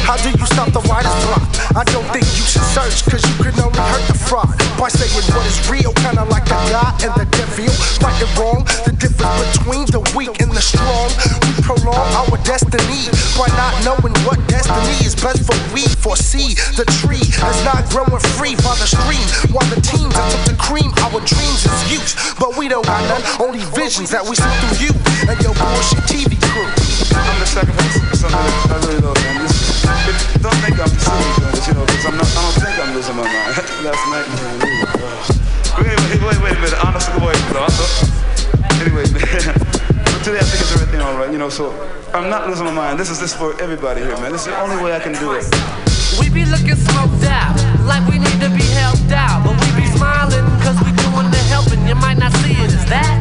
How 0.04 0.16
do 0.20 0.28
you 0.28 0.46
stop 0.46 0.68
the 0.72 0.80
writer's 0.84 1.16
block? 1.24 1.48
I 1.72 1.84
don't 1.88 2.04
think 2.12 2.26
you 2.36 2.44
should 2.44 2.66
search, 2.76 3.04
cause 3.08 3.24
you 3.24 3.36
can 3.40 3.56
only 3.64 3.80
hurt 3.80 4.04
the 4.08 4.14
fraud 4.14 4.52
by 4.76 4.88
saying 4.88 5.24
what 5.32 5.46
is 5.48 5.56
real, 5.70 5.92
kinda 6.04 6.24
like 6.28 6.44
the 6.44 6.58
God 6.68 6.92
and 7.00 7.14
the 7.16 7.24
devil. 7.32 7.72
Right 8.04 8.18
and 8.20 8.32
wrong, 8.36 8.60
the 8.84 8.92
difference 8.92 9.56
between 9.56 9.86
the 9.88 10.02
weak 10.16 10.36
and 10.42 10.52
the 10.52 10.60
strong. 10.60 11.08
We 11.48 11.52
prolong 11.64 12.08
our 12.20 12.36
destiny 12.44 13.08
by 13.38 13.48
not 13.56 13.72
knowing 13.86 14.14
what 14.26 14.36
destiny 14.48 15.00
is 15.06 15.14
best 15.16 15.46
for 15.48 15.56
we 15.72 15.88
foresee. 16.04 16.54
The 16.76 16.84
tree 17.00 17.24
is 17.24 17.60
not 17.64 17.88
growing 17.88 18.20
free 18.36 18.56
by 18.60 18.74
the 18.76 18.88
stream, 18.88 19.24
while 19.54 19.68
the 19.72 19.80
teams 19.80 20.12
that 20.12 20.26
took 20.32 20.44
the 20.52 20.56
cream, 20.60 20.92
our 21.06 21.20
dreams 21.24 21.64
is 21.64 21.80
use. 21.88 22.12
But 22.36 22.58
we 22.58 22.68
don't 22.68 22.84
got 22.84 23.00
none, 23.08 23.22
only 23.40 23.64
visions 23.72 24.10
that 24.10 24.24
we 24.26 24.36
see 24.42 24.54
through 24.58 24.76
you 24.82 24.92
and 25.30 25.38
your 25.38 25.54
bullshit 25.54 26.02
TV 26.10 26.34
crew. 26.50 26.66
I'm 27.14 27.38
the 27.38 27.46
sacrifice 27.46 27.94
of 27.96 28.18
something 28.18 28.38
I 28.38 28.76
really 28.82 29.00
love, 29.06 29.18
man. 29.22 29.46
This, 29.46 29.86
it, 29.86 30.42
don't 30.42 30.58
think 30.58 30.76
I'm 30.82 30.90
silly 30.90 31.30
doing 31.38 31.54
this, 31.54 31.66
you 31.70 31.74
know, 31.78 31.86
because 31.86 32.04
I'm 32.10 32.16
not, 32.18 32.26
I 32.26 32.40
don't 32.42 32.58
think 32.58 32.74
I'm 32.82 32.90
losing 32.94 33.16
my 33.16 33.26
mind. 33.26 33.52
Last 33.86 34.02
night, 34.10 34.28
man. 34.34 34.54
ooh, 34.66 34.98
uh, 34.98 35.42
Wait, 35.78 35.88
wait, 35.88 36.20
wait, 36.20 36.38
wait 36.42 36.52
a 36.52 36.60
minute. 36.60 36.84
Honest 36.84 37.08
to 37.14 37.18
wait, 37.24 37.38
though. 37.54 37.70
Anyway, 38.82 39.06
man. 39.14 39.54
Today 40.22 40.38
I 40.38 40.46
think 40.46 40.62
it's 40.62 40.72
everything 40.74 41.00
all 41.00 41.16
right, 41.18 41.32
you 41.32 41.38
know, 41.38 41.48
so 41.48 41.72
I'm 42.14 42.30
not 42.30 42.46
losing 42.46 42.64
my 42.66 42.72
mind. 42.72 42.98
This 42.98 43.10
is 43.10 43.18
this 43.18 43.34
for 43.34 43.60
everybody 43.60 44.02
here, 44.02 44.14
man. 44.18 44.30
This 44.30 44.42
is 44.42 44.54
the 44.54 44.60
only 44.60 44.78
way 44.82 44.94
I 44.94 45.00
can 45.00 45.14
do 45.18 45.32
it. 45.32 45.42
We 46.20 46.30
be 46.30 46.44
looking 46.44 46.76
smoked 46.76 47.24
out, 47.26 47.58
like 47.82 48.06
we 48.06 48.18
need 48.18 48.38
to 48.38 48.50
be 48.54 48.62
helped 48.78 49.10
out. 49.10 49.42
But 49.42 49.58
we 49.58 49.82
be 49.82 49.86
smiling, 49.96 50.46
cause 50.62 50.78
we 50.84 50.94
doing 50.94 51.26
the 51.32 51.42
helping. 51.50 51.82
You 51.88 51.96
might 51.96 52.18
not 52.18 52.30
see 52.44 52.52
it 52.52 52.70
as 52.70 52.86
that, 52.86 53.18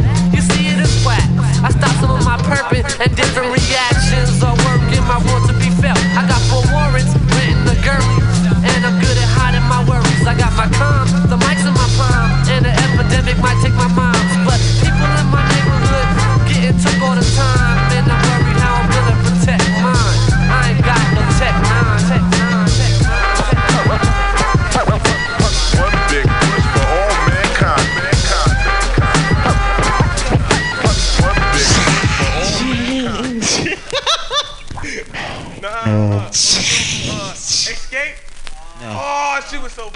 whack. 1.05 1.25
I 1.61 1.69
stop 1.69 1.93
some 2.01 2.11
of 2.11 2.23
my 2.25 2.37
purpose 2.41 2.97
and 2.99 3.09
different 3.15 3.53
reactions 3.53 4.41
are 4.43 4.57
working 4.65 5.03
my 5.05 5.19
want 5.29 5.45
to 5.49 5.53
be 5.59 5.69
felt. 5.81 5.99
I 6.15 6.25
got 6.27 6.41
four 6.49 6.63
warrants, 6.71 7.11
written 7.35 7.65
the 7.65 7.75
girly, 7.83 8.17
and 8.63 8.79
I'm 8.85 8.97
good 8.99 9.17
at 9.17 9.29
hiding 9.37 9.65
my 9.67 9.83
worries. 9.89 10.25
I 10.25 10.33
got 10.37 10.53
my 10.55 10.67
calm, 10.77 11.07
the 11.29 11.37
mics 11.37 11.65
in 11.67 11.73
my 11.73 11.89
palm, 11.99 12.29
and 12.49 12.65
the 12.65 12.71
epidemic 12.71 13.37
might 13.43 13.59
take 13.61 13.73
my 13.73 13.87
moms. 13.93 14.10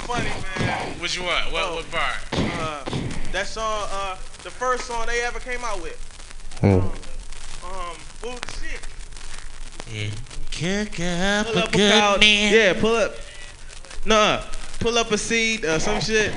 Funny, 0.06 0.30
man. 0.66 1.00
Which 1.00 1.20
one? 1.20 1.30
What, 1.52 1.74
what 1.74 1.92
part? 1.92 2.18
Uh, 2.34 2.84
that 3.32 3.48
song, 3.48 3.88
uh, 3.92 4.16
the 4.44 4.50
first 4.52 4.86
song 4.86 5.06
they 5.08 5.22
ever 5.22 5.40
came 5.40 5.64
out 5.64 5.82
with. 5.82 5.98
Oh. 6.64 6.80
Um, 7.64 7.98
what 8.22 8.34
was 8.46 8.56
the 8.62 8.68
shit? 8.68 10.14
Cook 10.52 11.00
up 11.00 11.48
Pull 11.48 11.58
a 11.58 11.64
up 11.66 11.72
good 11.72 11.92
cow- 11.92 12.18
man. 12.18 12.54
Yeah, 12.54 12.80
pull 12.80 12.96
up. 12.96 13.14
Nah, 14.06 14.42
pull 14.80 14.98
up 14.98 15.12
a 15.12 15.18
seed, 15.18 15.66
uh, 15.66 15.80
some 15.80 16.00
shit. 16.00 16.32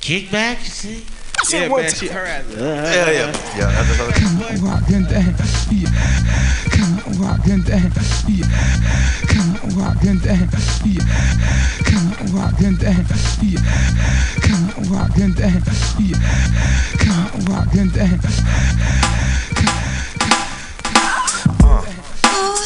Kick 0.00 0.30
back, 0.30 0.58
you 0.60 0.70
see? 0.70 1.04
Yeah, 1.48 1.68
man, 1.68 1.90
she, 1.90 2.08
her 2.08 2.26
ass. 2.26 2.44
Yeah, 2.50 3.10
yeah, 3.10 3.32
yeah. 3.56 3.70
That's, 3.72 3.98
that's, 3.98 4.62
Walking 4.62 5.04
down, 5.04 5.34
yeah. 5.72 5.90
Come 6.70 7.00
walking 7.20 7.62
down, 7.62 7.90
yeah. 8.28 8.46
Come 9.26 9.56
walking 9.76 10.18
down, 10.18 10.48
yeah. 10.84 11.04
Come 11.84 12.10
walking 12.34 12.76
down, 12.76 13.06
yeah. 13.42 13.62
Come 14.42 14.68
walking 14.92 15.32
down, 15.32 15.62
yeah. 15.98 16.18
Come 16.98 17.44
walking 17.46 17.88
down. 17.88 18.20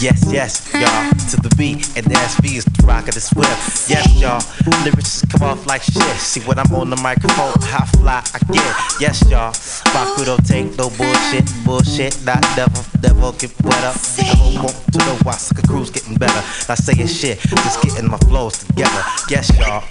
Yes, 0.00 0.24
yes, 0.30 0.72
y'all. 0.74 1.10
To 1.30 1.36
the 1.40 1.54
beat 1.56 1.86
and 1.96 2.04
the 2.06 2.14
SV 2.14 2.56
is 2.56 2.64
the 2.64 2.86
rock 2.86 3.08
of 3.08 3.14
the 3.14 3.20
swift. 3.20 3.88
Yes, 3.88 4.04
y'all. 4.20 4.42
Lyrics 4.84 5.24
come 5.26 5.42
off 5.42 5.66
like 5.66 5.82
shit. 5.82 6.02
See 6.18 6.40
when 6.40 6.58
I'm 6.58 6.72
on 6.74 6.90
the 6.90 6.96
microphone, 6.96 7.54
how 7.62 7.84
fly 7.86 8.22
I 8.34 8.38
get. 8.52 8.76
Yes, 9.00 9.22
y'all. 9.30 9.54
Baku 9.94 10.24
don't 10.24 10.44
take 10.46 10.76
no 10.76 10.90
bullshit. 10.90 11.46
Bullshit, 11.64 12.22
not 12.24 12.42
devil. 12.56 12.84
Devil 13.00 13.32
get 13.32 13.52
wetter. 13.62 13.94
Nigga 14.18 14.36
who 14.36 14.62
want 14.62 14.76
to 14.92 14.98
know 14.98 15.16
why 15.22 15.32
sucker 15.32 15.66
crew's 15.66 15.90
getting 15.90 16.16
better. 16.16 16.42
Not 16.68 16.78
saying 16.78 17.06
shit, 17.06 17.38
just 17.40 17.82
getting 17.82 18.10
my 18.10 18.18
flows 18.18 18.58
together. 18.58 19.02
Yes, 19.30 19.50
y'all. 19.58 19.84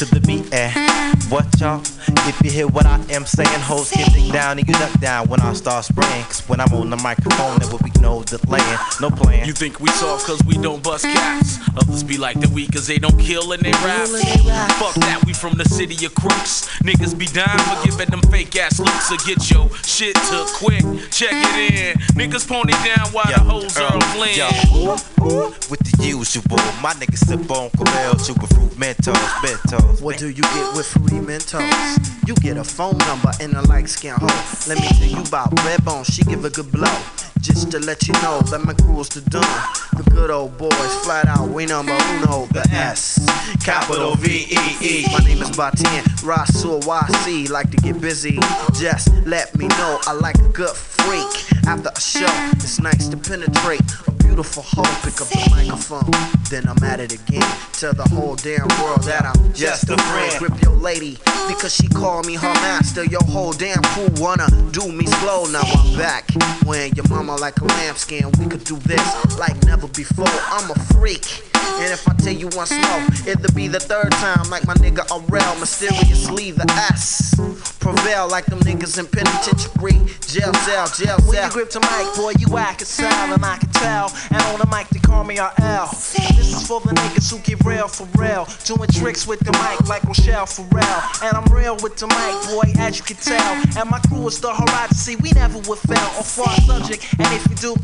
To 0.00 0.06
the 0.06 0.20
beat 0.22 0.50
and 0.54 0.72
what 1.30 1.44
y'all? 1.60 1.82
If 2.26 2.40
you 2.42 2.50
hear 2.50 2.66
what 2.66 2.86
I 2.86 2.98
am 3.10 3.26
saying, 3.26 3.60
hoes 3.60 3.90
get 3.90 4.08
it 4.16 4.32
down 4.32 4.58
and 4.58 4.66
you 4.66 4.72
duck 4.72 4.98
down 4.98 5.28
when 5.28 5.40
I 5.40 5.52
start 5.52 5.84
spraying. 5.84 6.24
Cause 6.24 6.40
when 6.48 6.58
I'm 6.58 6.72
on 6.72 6.88
the 6.88 6.96
microphone, 6.96 7.58
there 7.58 7.68
will 7.70 7.84
be 7.84 7.92
no 8.00 8.22
delaying, 8.22 8.78
no 9.00 9.10
playing. 9.10 9.44
You 9.44 9.52
think 9.52 9.78
we 9.78 9.90
soft 9.90 10.26
cause 10.26 10.42
we 10.44 10.56
don't 10.56 10.82
bust 10.82 11.04
caps. 11.04 11.58
Others 11.76 12.04
be 12.04 12.16
like 12.16 12.40
the 12.40 12.48
weak 12.48 12.72
cause 12.72 12.86
they 12.86 12.98
don't 12.98 13.18
kill 13.18 13.52
and 13.52 13.62
they 13.62 13.72
rap. 13.84 14.08
Fuck 14.80 14.94
that, 15.04 15.22
we 15.26 15.34
from 15.34 15.54
the 15.54 15.64
city 15.66 16.06
of 16.06 16.14
crooks. 16.14 16.66
Niggas 16.80 17.16
be 17.18 17.26
dying 17.26 17.58
for 17.68 17.84
giving 17.84 18.08
them 18.08 18.22
fake 18.30 18.56
ass 18.56 18.80
looks 18.80 19.08
to 19.10 19.16
get 19.26 19.50
your 19.50 19.68
shit 19.84 20.16
took 20.30 20.48
quick. 20.54 20.82
Check 21.10 21.32
it 21.32 21.72
in. 21.76 21.98
Niggas 22.16 22.48
pony 22.48 22.72
down 22.88 23.12
while 23.12 23.28
the 23.28 23.40
hoes 23.40 23.76
are 23.76 23.92
um, 23.92 24.00
fleeing. 24.16 24.38
Yo, 24.38 24.48
with 25.68 25.80
the 25.84 25.96
usual, 26.00 26.42
my 26.80 26.94
niggas 26.94 27.28
sip 27.28 27.50
on 27.50 27.68
Corel, 27.70 28.16
chew 28.26 28.34
with 28.40 28.52
fruit 28.54 28.70
Mentos, 28.80 29.14
Mentos. 29.44 29.89
What 29.98 30.18
do 30.18 30.28
you 30.28 30.42
get 30.42 30.76
with 30.76 30.86
free 30.86 31.18
Mentos? 31.18 32.28
You 32.28 32.34
get 32.36 32.56
a 32.56 32.64
phone 32.64 32.96
number 32.98 33.32
and 33.40 33.54
a 33.54 33.62
light 33.62 33.88
skin 33.88 34.14
hoe. 34.16 34.26
Let 34.68 34.80
me 34.80 34.86
tell 34.88 35.08
you 35.08 35.22
about 35.26 35.50
Redbone, 35.66 36.04
she 36.10 36.22
give 36.22 36.44
a 36.44 36.50
good 36.50 36.70
blow. 36.70 36.96
Just 37.40 37.70
to 37.72 37.80
let 37.80 38.06
you 38.06 38.14
know 38.14 38.40
that 38.50 38.62
my 38.64 38.74
crew 38.74 39.00
is 39.00 39.08
the 39.08 39.20
done. 39.30 39.42
The 39.96 40.08
good 40.10 40.30
old 40.30 40.56
boys, 40.56 40.94
flat 41.04 41.26
out, 41.26 41.48
we 41.48 41.66
number 41.66 41.92
uno, 41.92 42.46
the 42.52 42.66
S. 42.70 43.18
Capital 43.64 44.14
V 44.14 44.46
E 44.50 44.76
E. 44.80 45.06
My 45.12 45.18
name 45.18 45.42
is 45.42 45.50
Batin, 45.56 46.04
Rasul 46.24 46.80
YC. 46.80 47.50
Like 47.50 47.70
to 47.70 47.76
get 47.78 48.00
busy, 48.00 48.38
just 48.74 49.12
let 49.26 49.56
me 49.56 49.68
know. 49.68 49.98
I 50.06 50.12
like 50.12 50.38
a 50.38 50.48
good 50.48 50.74
freak. 50.76 51.66
After 51.66 51.90
a 51.94 52.00
show, 52.00 52.50
it's 52.52 52.80
nice 52.80 53.08
to 53.08 53.16
penetrate. 53.16 53.80
A 54.30 54.32
beautiful 54.32 54.62
hoe, 54.62 54.82
pick 55.02 55.20
up 55.20 55.26
the 55.26 55.48
microphone. 55.50 56.08
Then 56.50 56.68
I'm 56.68 56.80
at 56.84 57.00
it 57.00 57.12
again. 57.12 57.42
Tell 57.72 57.92
the 57.92 58.08
whole 58.14 58.36
damn 58.36 58.68
world 58.80 59.02
that 59.02 59.26
I'm 59.26 59.52
just 59.52 59.90
a 59.90 59.96
friend. 59.96 60.38
Grip 60.38 60.62
your 60.62 60.76
lady 60.76 61.18
because 61.48 61.74
she 61.74 61.88
called 61.88 62.26
me 62.26 62.36
her 62.36 62.54
master. 62.62 63.04
Your 63.04 63.24
whole 63.24 63.52
damn 63.52 63.82
crew 63.82 64.08
wanna 64.22 64.46
do 64.70 64.86
me 64.92 65.06
slow. 65.06 65.46
Now 65.46 65.62
I'm 65.62 65.98
back. 65.98 66.30
When 66.64 66.92
your 66.94 67.08
mama 67.08 67.34
like 67.36 67.60
a 67.60 67.64
lambskin, 67.64 68.30
we 68.38 68.46
could 68.46 68.62
do 68.62 68.76
this 68.76 69.36
like 69.36 69.60
never 69.64 69.88
before. 69.88 70.28
I'm 70.28 70.70
a 70.70 70.78
freak. 70.94 71.26
And 71.80 71.92
if 71.92 72.06
I 72.08 72.14
tell 72.14 72.32
you 72.32 72.48
once 72.52 72.72
more, 72.72 73.02
it'll 73.26 73.54
be 73.54 73.68
the 73.68 73.80
third 73.80 74.12
time, 74.12 74.48
like 74.50 74.66
my 74.66 74.74
nigga 74.74 75.06
Aurel, 75.08 75.58
mysteriously 75.60 76.50
the 76.50 76.68
S. 76.92 77.34
Prevail 77.80 78.28
like 78.28 78.46
them 78.46 78.60
niggas 78.60 78.98
in 78.98 79.06
penitentiary. 79.06 79.98
Jail 80.26 80.52
cell, 80.52 80.86
jail 80.86 81.18
cell. 81.18 81.28
When 81.28 81.42
you 81.42 81.50
grip 81.50 81.70
the 81.70 81.80
mic, 81.80 82.14
boy, 82.14 82.32
you 82.38 82.56
act 82.58 82.82
a 82.82 82.84
sound 82.84 83.32
and 83.32 83.44
I 83.44 83.56
can 83.56 83.70
tell. 83.70 84.12
And 84.30 84.42
on 84.52 84.58
the 84.60 84.68
mic, 84.70 84.88
they 84.90 85.00
call 85.00 85.24
me 85.24 85.38
RL. 85.38 85.88
This 85.90 86.54
is 86.54 86.66
for 86.66 86.80
the 86.80 86.92
niggas 86.92 87.30
who 87.30 87.38
get 87.38 87.64
real 87.64 87.88
for 87.88 88.06
real. 88.20 88.46
Doing 88.64 88.88
tricks 88.92 89.26
with 89.26 89.40
the 89.40 89.52
mic 89.52 89.88
like 89.88 90.02
Rachelle 90.02 90.46
Ferrell. 90.46 91.00
And 91.24 91.36
I'm 91.36 91.50
real 91.52 91.76
with 91.82 91.96
the 91.96 92.06
mic, 92.06 92.34
boy, 92.52 92.80
as 92.80 92.98
you 92.98 93.04
can 93.04 93.16
tell. 93.16 93.52
And 93.80 93.90
my 93.90 93.98
crew 94.08 94.26
is 94.28 94.40
the 94.40 94.52
horizon. 94.52 94.94
See, 94.94 95.16
we 95.16 95.32
never 95.32 95.58
would 95.68 95.78
fail 95.78 96.10
on 96.16 96.24
far 96.24 96.52
subject. 96.68 97.06
And 97.18 97.28
if 97.32 97.48
you 97.48 97.56
do, 97.56 97.74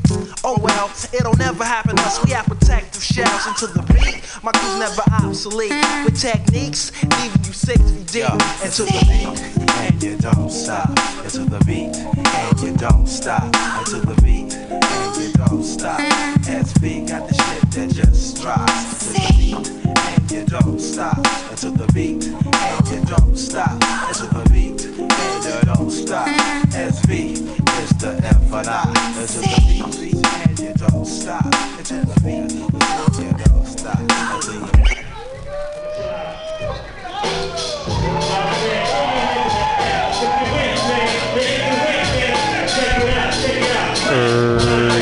oh 0.45 0.59
well, 0.61 0.91
it'll 1.13 1.37
never 1.37 1.65
happen 1.65 1.99
us. 2.01 2.23
We 2.25 2.31
have 2.33 2.47
protective 2.47 3.03
shells 3.03 3.47
into 3.67 3.79
the 3.81 3.93
beat. 3.93 4.23
My 4.43 4.53
crew's 4.53 4.79
never 4.79 5.03
obsolete. 5.25 5.73
With 6.05 6.21
techniques, 6.21 6.93
leaving 7.03 7.45
you 7.45 7.53
six 7.53 7.81
feet 7.81 8.07
deep. 8.07 8.31
Into 8.63 8.85
the 8.85 9.05
beat. 9.09 9.67
and 9.81 10.03
you 10.03 10.17
don't 10.17 10.51
stop. 10.51 10.89
Until 11.23 11.47
the 11.47 11.65
beat, 11.65 11.97
and 11.97 12.61
you 12.61 12.77
don't 12.77 13.07
stop. 13.07 13.43
Until 13.79 14.01
the 14.01 14.21
beat, 14.23 14.55
and 14.55 15.17
you 15.17 15.33
don't 15.33 15.63
stop. 15.63 16.01
SB 16.47 17.09
got 17.09 17.29
the 17.29 17.35
shit 17.35 17.71
that 17.73 17.95
just 17.95 18.41
drops. 18.41 19.13
To 19.13 19.13
the 19.13 19.35
beat, 19.37 19.69
and 19.99 20.31
you 20.31 20.45
don't 20.47 20.81
stop. 20.81 21.19
Until 21.51 21.73
the 21.73 21.93
beat, 21.93 22.27
and 22.27 22.89
you 22.89 23.05
don't 23.05 23.37
stop. 23.37 23.73
Until 24.09 24.29
the 24.29 24.51
beat, 24.51 24.85
and 24.85 25.45
you 25.45 25.75
don't 25.75 25.91
stop. 25.91 26.29
SB 26.71 27.33
is 27.83 27.91
the 27.99 28.21
F 28.25 28.53
and 28.53 28.69
I. 28.69 29.15
Until 29.19 29.43
the 29.43 29.97
beat, 29.99 30.27
and 30.49 30.59
you 30.61 30.75
don't 30.75 31.05
stop. 31.05 31.47
Until 31.79 32.05
the 32.05 32.21
beat, 32.21 32.53
and 32.53 32.53
you 32.53 32.69
don't 32.69 33.45
stop 33.45 33.56
until 33.67 33.85
the 33.85 34.67
beat. 34.77 35.07
What 44.09 44.96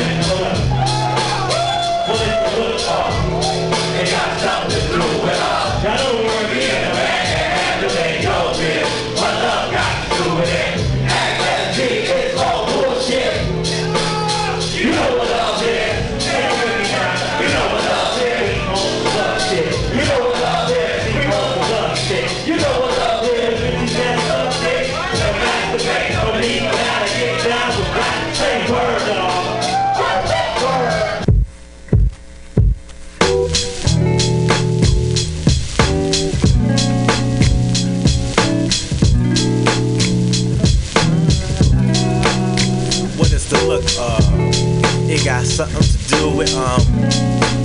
got 45.25 45.43
something 45.43 45.81
to 45.81 45.97
do 46.13 46.37
with 46.37 46.53
um 46.53 46.79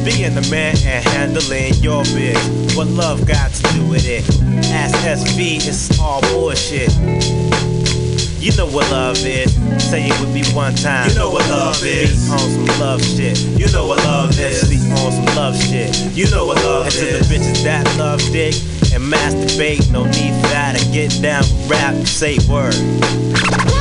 being 0.02 0.34
the 0.34 0.48
man 0.50 0.74
and 0.86 1.04
handling 1.04 1.74
your 1.84 2.02
biz. 2.04 2.74
What 2.74 2.86
love 2.88 3.26
got 3.26 3.52
to 3.52 3.62
do 3.74 3.86
with 3.86 4.08
it? 4.08 4.24
Ask 4.72 4.96
SV, 5.04 5.56
it's 5.68 6.00
all 6.00 6.22
bullshit. 6.32 6.90
You 8.40 8.56
know 8.56 8.64
what 8.64 8.90
love 8.90 9.18
is. 9.26 9.52
Say 9.84 10.08
it 10.08 10.18
with 10.20 10.32
me 10.32 10.42
one 10.54 10.74
time. 10.74 11.10
You 11.10 11.16
know 11.16 11.28
what 11.28 11.46
love 11.50 11.84
is. 11.84 12.30
On 12.30 12.38
some 12.38 12.80
love 12.80 13.02
shit. 13.04 13.38
You 13.60 13.70
know 13.72 13.86
what 13.86 13.98
love 14.04 14.30
is. 14.40 14.66
Sleep 14.66 14.98
on 14.98 15.12
some 15.12 15.36
love 15.36 15.54
shit. 15.54 15.94
You 16.16 16.30
know 16.30 16.46
what 16.46 16.56
love 16.64 16.86
and 16.86 16.94
is. 16.94 17.02
And 17.02 17.22
to 17.24 17.28
the 17.28 17.34
bitches 17.34 17.62
that 17.64 17.84
love 17.98 18.20
dick 18.32 18.54
and 18.94 19.04
masturbate, 19.04 19.92
no 19.92 20.04
need 20.06 20.32
for 20.40 20.48
that. 20.48 20.78
To 20.78 20.92
get 20.92 21.10
down 21.20 21.44
rap, 21.68 21.94
say 22.06 22.38
word. 22.48 23.79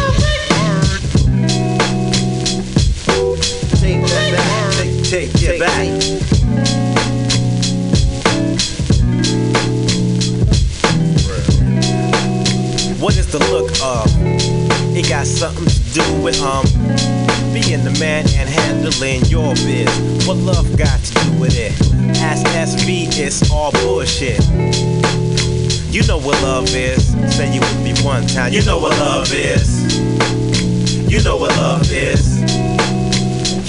Take, 5.09 5.33
get 5.39 5.59
back. 5.59 5.87
What 13.01 13.17
is 13.17 13.31
the 13.31 13.39
look 13.49 13.71
of? 13.81 14.05
It 14.95 15.09
got 15.09 15.25
something 15.25 15.65
to 15.65 15.93
do 15.93 16.21
with 16.21 16.39
um 16.43 16.63
being 17.51 17.83
the 17.83 17.97
man 17.99 18.27
and 18.37 18.47
handling 18.47 19.25
your 19.25 19.55
biz. 19.55 20.27
What 20.27 20.37
love 20.37 20.77
got 20.77 21.03
to 21.03 21.13
do 21.25 21.39
with 21.39 21.57
it? 21.57 21.73
Ask 22.21 22.45
SB, 22.45 23.07
it's 23.17 23.49
all 23.49 23.71
bullshit. 23.71 24.45
You 25.91 26.05
know 26.05 26.19
what 26.19 26.39
love 26.43 26.69
is. 26.75 27.07
Say 27.35 27.51
you 27.51 27.61
with 27.61 27.81
me 27.81 27.93
one 28.05 28.27
time. 28.27 28.53
You 28.53 28.63
know 28.63 28.77
what 28.77 28.91
love 28.99 29.33
is. 29.33 29.81
You 31.11 31.23
know 31.23 31.37
what 31.37 31.49
love 31.57 31.91
is. 31.91 32.68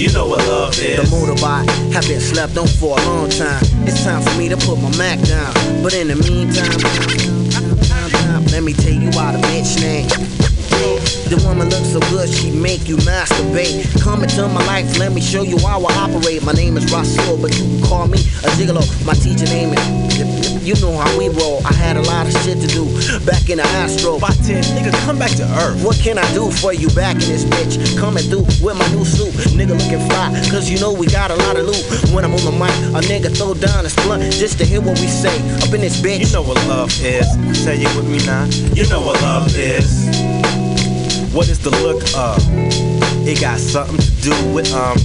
You 0.01 0.10
know 0.12 0.27
what 0.27 0.39
love 0.48 0.81
is. 0.81 0.97
The 0.97 1.14
motorbike 1.14 1.68
have 1.93 2.09
been 2.09 2.20
slept 2.20 2.56
on 2.56 2.66
for 2.66 2.98
a 2.98 3.02
long 3.05 3.28
time. 3.28 3.60
It's 3.85 4.02
time 4.02 4.22
for 4.22 4.35
me 4.39 4.48
to 4.48 4.56
put 4.56 4.81
my 4.81 4.89
Mac 4.97 5.20
down. 5.28 5.52
But 5.82 5.93
in 5.93 6.09
the 6.09 6.16
meantime, 6.16 6.72
let 8.51 8.62
me 8.62 8.72
tell 8.72 8.94
you 8.94 9.10
why 9.10 9.32
the 9.32 9.43
bitch 9.44 9.78
name. 9.78 10.09
The 11.28 11.36
woman 11.47 11.68
looks 11.68 11.93
so 11.93 12.01
good, 12.09 12.31
she 12.31 12.51
make 12.51 12.89
you 12.89 12.97
masturbate. 12.97 14.01
Come 14.01 14.22
into 14.22 14.48
my 14.48 14.64
life, 14.64 14.98
let 14.98 15.12
me 15.12 15.20
show 15.20 15.43
you 15.43 15.59
how 15.59 15.85
I 15.85 15.93
operate. 15.93 16.43
My 16.44 16.52
name 16.52 16.78
is 16.78 16.90
Rasul, 16.90 17.36
but 17.36 17.55
you 17.59 17.64
can 17.64 17.82
call 17.82 18.09
me 18.09 18.20
a 18.20 18.48
gigolo. 18.56 18.81
My 19.05 19.12
teacher 19.12 19.44
name 19.52 19.74
is. 19.74 19.99
You 20.60 20.74
know 20.80 20.97
how 20.97 21.09
we 21.18 21.28
roll. 21.28 21.60
I 21.64 21.72
had 21.72 21.97
a 21.97 22.02
lot 22.02 22.26
of 22.26 22.32
shit 22.42 22.60
to 22.60 22.66
do 22.66 22.84
back 23.24 23.48
in 23.48 23.59
the 23.59 23.66
Astro. 23.80 24.18
By 24.18 24.30
10, 24.44 24.62
nigga, 24.76 24.92
come 25.05 25.18
back 25.18 25.30
to 25.36 25.44
earth. 25.59 25.82
What 25.84 25.97
can 25.97 26.18
I 26.18 26.26
do 26.34 26.51
for 26.51 26.72
you 26.72 26.88
back 26.90 27.14
in 27.14 27.28
this 27.28 27.44
bitch? 27.44 27.98
Coming 27.98 28.24
through 28.24 28.44
with 28.60 28.76
my 28.76 28.88
new 28.92 29.05
suit. 29.05 29.32
Nigga 29.56 29.78
looking 29.78 30.02
fly, 30.09 30.30
cause 30.51 30.68
you 30.68 30.78
know 30.78 30.92
we 30.92 31.06
got 31.06 31.30
a 31.30 31.36
lot 31.36 31.56
of 31.56 31.66
loot. 31.66 31.84
When 32.12 32.24
I'm 32.24 32.34
on 32.34 32.44
the 32.44 32.52
mic, 32.52 32.74
a 32.92 33.01
nigga 33.06 33.34
throw 33.36 33.55
down 33.55 33.84
his 33.84 33.94
blunt 33.97 34.22
just 34.32 34.59
to 34.59 34.64
hear 34.64 34.80
what 34.80 34.98
we 35.01 35.06
say. 35.06 35.34
Up 35.62 35.72
in 35.72 35.80
this 35.80 36.01
bitch. 36.01 36.26
You 36.26 36.32
know 36.32 36.42
what 36.42 36.56
love 36.68 36.90
is. 37.01 37.26
Say 37.56 37.76
it 37.80 37.97
with 37.97 38.09
me 38.09 38.18
now. 38.26 38.44
You 38.74 38.88
know 38.88 39.01
what 39.01 39.20
love 39.22 39.56
is. 39.56 40.09
What 41.32 41.48
is 41.48 41.59
the 41.60 41.70
look 41.70 42.02
of? 42.16 42.42
It 43.22 43.40
got 43.40 43.60
something 43.60 43.98
to 43.98 44.10
do 44.20 44.34
with 44.52 44.72
um 44.74 44.97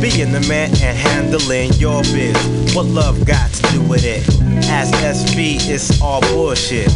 being 0.00 0.30
the 0.32 0.44
man 0.48 0.70
and 0.82 0.96
handling 0.96 1.72
your 1.74 2.02
biz. 2.02 2.36
What 2.74 2.86
love 2.86 3.24
got 3.24 3.50
to 3.52 3.62
do 3.72 3.80
with 3.82 4.04
it? 4.04 4.28
As 4.68 4.90
SV, 4.92 5.68
it's 5.68 6.00
all 6.02 6.20
bullshit. 6.20 6.92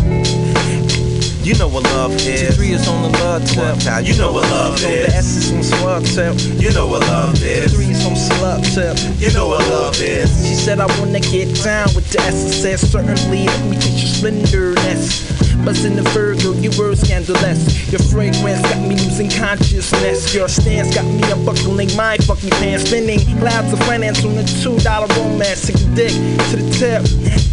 You 1.42 1.56
know 1.56 1.68
what 1.68 1.84
love 1.84 2.12
is. 2.12 2.54
Three 2.56 2.72
is 2.72 2.86
on 2.86 3.10
the 3.10 3.18
love 3.18 3.44
tip. 3.46 3.78
time. 3.78 4.04
You 4.04 4.16
know 4.18 4.32
what 4.32 4.42
love 4.50 4.74
is. 4.74 4.82
the 4.82 5.16
S 5.16 5.36
is 5.36 5.52
on 5.52 5.62
swag 5.62 6.04
tip. 6.04 6.62
You 6.62 6.72
know 6.74 6.86
what 6.86 7.00
love 7.00 7.42
is. 7.42 7.72
Three 7.72 7.86
is 7.86 8.04
on 8.04 8.12
slut 8.12 8.62
tip. 8.74 8.96
You 9.18 9.32
know 9.32 9.48
what 9.48 9.66
love 9.68 9.98
is. 10.00 10.46
She 10.46 10.54
said 10.54 10.80
I 10.80 10.86
wanna 11.00 11.20
get 11.20 11.54
down 11.64 11.88
with 11.94 12.10
the 12.10 12.20
S. 12.20 12.34
I 12.34 12.76
said 12.76 12.80
certainly 12.80 13.46
let 13.46 13.64
me 13.66 13.76
teach 13.78 14.02
you 14.02 14.08
splendorness. 14.08 15.49
But 15.64 15.84
in 15.84 15.96
the 15.96 16.02
Virgo, 16.10 16.52
you 16.52 16.70
were 16.78 16.94
scandalous. 16.96 17.92
Your 17.92 18.00
fragrance 18.00 18.62
got 18.62 18.80
me 18.80 18.96
losing 18.96 19.30
consciousness. 19.30 20.34
Your 20.34 20.48
stance 20.48 20.94
got 20.94 21.04
me 21.04 21.22
unbuckling 21.30 21.94
my 21.96 22.16
fucking 22.18 22.50
pants. 22.50 22.88
Spending 22.88 23.20
clouds 23.38 23.72
of 23.72 23.78
finance 23.80 24.24
on 24.24 24.36
a 24.38 24.44
two 24.44 24.78
dollar 24.80 25.06
romance. 25.16 25.66
Take 25.66 25.76
the 25.76 25.92
dick 25.94 26.14
to 26.50 26.56
the 26.56 26.66
tip. 26.80 27.02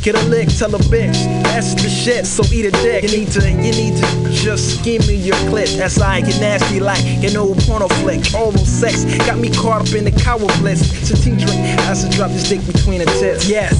Get 0.03 0.15
a 0.15 0.23
lick, 0.29 0.47
tell 0.47 0.73
a 0.73 0.79
bitch. 0.87 1.19
That's 1.43 1.73
the 1.75 1.89
shit, 1.89 2.25
so 2.25 2.43
eat 2.53 2.65
a 2.65 2.71
dick. 2.71 3.03
You 3.03 3.11
need 3.11 3.31
to, 3.31 3.41
you 3.41 3.73
need 3.75 3.97
to 3.97 4.31
just 4.31 4.83
give 4.83 5.05
me 5.07 5.15
your 5.15 5.35
clit. 5.51 5.75
That's 5.77 5.99
I 5.99 6.21
get 6.21 6.39
nasty 6.39 6.79
like 6.79 7.03
an 7.23 7.35
old 7.35 7.59
porno 7.63 7.87
flick. 7.99 8.23
Oral 8.33 8.53
sex 8.57 9.03
got 9.25 9.37
me 9.37 9.49
caught 9.49 9.81
up 9.81 9.93
in 9.93 10.05
the 10.05 10.11
cower 10.11 10.47
bliss. 10.59 10.79
So 11.07 11.15
tea 11.15 11.35
drink 11.35 11.59
I 11.81 11.93
drop 12.15 12.31
this 12.31 12.47
dick 12.47 12.65
between 12.65 12.99
the 12.99 13.05
tips. 13.19 13.49
Yes. 13.49 13.75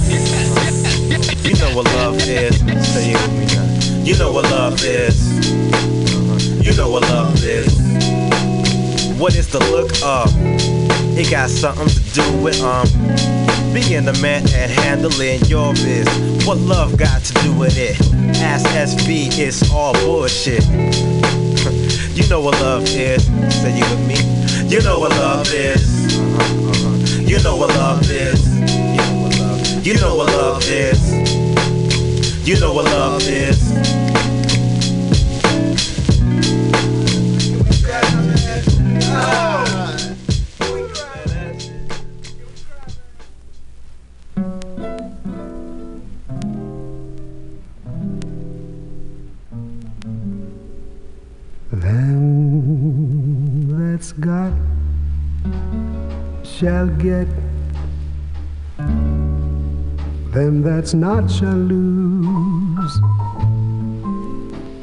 You 1.46 1.56
know 1.56 1.76
what 1.78 1.86
love 1.96 2.20
is. 2.28 2.62
Me 2.64 2.74
now. 2.74 3.67
You 4.08 4.18
know 4.18 4.32
what 4.32 4.46
love 4.46 4.82
is. 4.86 5.20
You 6.66 6.74
know 6.78 6.90
what 6.90 7.02
love 7.10 7.44
is. 7.44 7.68
What 9.20 9.36
is 9.36 9.50
the 9.50 9.60
look 9.60 9.92
of? 10.02 10.32
It 11.20 11.30
got 11.30 11.50
something 11.50 11.90
to 11.90 12.00
do 12.14 12.42
with 12.42 12.62
um 12.62 12.88
being 13.74 14.06
the 14.06 14.18
man 14.22 14.44
and 14.56 14.72
handling 14.72 15.42
your 15.48 15.74
biz. 15.74 16.08
What 16.48 16.58
love 16.58 16.96
got 16.96 17.22
to 17.22 17.34
do 17.44 17.52
with 17.52 17.78
it? 17.78 18.00
Ask 18.42 18.66
SB, 18.68 19.38
it's 19.38 19.70
all 19.72 19.92
bullshit. 19.96 20.64
you 22.16 22.30
know 22.30 22.40
what 22.40 22.54
love 22.62 22.84
is. 22.84 23.26
Say 23.60 23.78
you 23.78 23.84
with 23.92 24.08
me. 24.08 24.16
You 24.74 24.82
know 24.84 25.00
what 25.00 25.12
love 25.12 25.52
is. 25.52 26.16
You 27.30 27.44
know 27.44 27.58
what 27.58 27.72
love 27.72 28.10
is. 28.10 28.48
You 28.56 29.04
know 29.04 29.18
what 29.20 29.38
love 29.38 29.86
You 29.86 29.96
know 29.96 30.16
what 30.16 30.28
love 30.28 30.64
is. 30.64 31.27
You 32.48 32.58
know 32.62 32.72
what 32.72 32.86
love 32.86 33.24
is. 33.24 33.60
Them 51.74 53.68
that's 53.78 54.14
got 54.14 54.54
shall 56.46 56.88
get, 56.88 57.28
them 60.32 60.62
that's 60.64 60.94
not 60.94 61.30
shall 61.30 61.52
lose. 61.52 62.17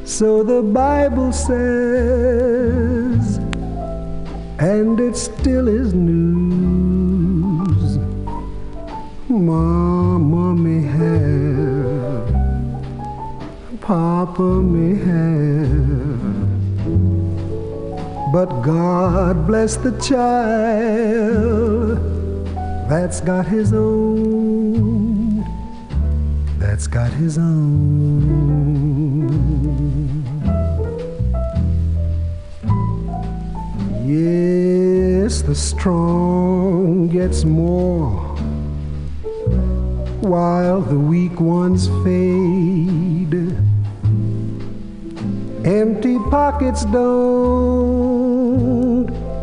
So 0.04 0.42
the 0.42 0.62
Bible 0.62 1.32
says, 1.32 3.38
and 4.58 5.00
it 5.00 5.16
still 5.16 5.68
is 5.68 5.94
news. 5.94 7.98
Mama 9.28 10.54
may 10.54 10.82
have, 10.82 12.28
Papa 13.80 14.42
may 14.42 14.96
have. 15.04 15.92
But 18.32 18.62
God 18.62 19.46
bless 19.46 19.76
the 19.76 19.92
child 20.00 21.98
that's 22.88 23.20
got 23.20 23.46
his 23.46 23.72
own, 23.72 24.93
that's 26.74 26.88
got 26.88 27.12
his 27.12 27.38
own. 27.38 27.70
Yes, 34.04 35.42
the 35.42 35.54
strong 35.54 37.06
gets 37.10 37.44
more 37.44 38.10
while 40.20 40.80
the 40.80 40.98
weak 40.98 41.38
ones 41.38 41.86
fade. 42.02 43.34
Empty 45.64 46.18
pockets 46.28 46.84
don't 46.86 47.52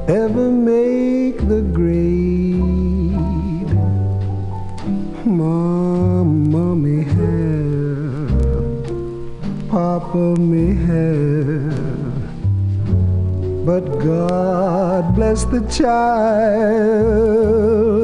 ever 0.10 0.52
make 0.52 1.38
the 1.48 1.62
grade. 1.62 2.51
Papa 9.92 10.40
may 10.40 10.72
have, 10.88 12.16
but 13.66 13.84
God 14.00 15.14
bless 15.16 15.44
the 15.44 15.60
child 15.68 16.94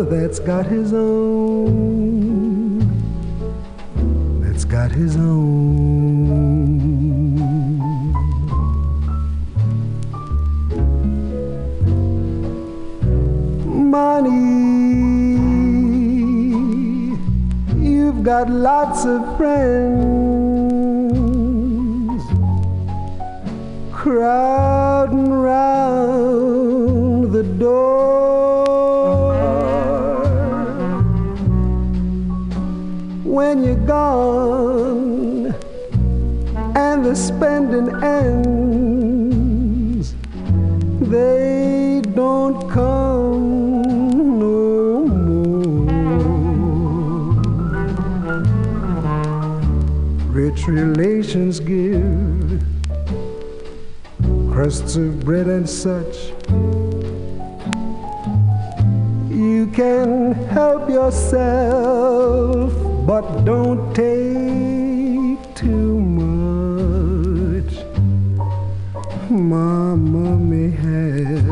that's 0.09 0.39
got 0.39 0.65
his 0.65 0.91
own, 0.91 2.79
that's 4.41 4.65
got 4.65 4.91
his 4.91 5.15
own. 5.15 5.47
money. 13.65 14.33
You've 17.79 18.23
got 18.23 18.49
lots 18.49 19.05
of 19.05 19.37
friends 19.37 20.46
crowding 24.07 25.29
round 25.29 26.63
the 27.33 27.43
door. 27.43 29.35
When 33.25 33.65
you're 33.65 33.85
gone 33.85 35.53
and 36.77 37.05
the 37.05 37.15
spending 37.17 37.89
ends, 38.01 38.45
they 41.01 42.01
don't 42.15 42.69
come 42.69 44.39
no 44.39 45.05
more. 45.05 45.83
Rich 50.31 50.67
relations 50.67 51.59
give 51.59 52.16
crusts 54.57 54.95
of 54.95 55.19
bread 55.23 55.45
and 55.45 55.69
such. 55.69 56.33
You 59.29 59.67
can 59.71 60.33
help 60.49 60.89
yourself, 60.89 62.73
but 63.05 63.43
don't 63.43 63.93
take 63.93 65.53
too 65.53 65.99
much. 65.99 67.71
Mama 69.29 70.37
may 70.37 70.71
have, 70.71 71.45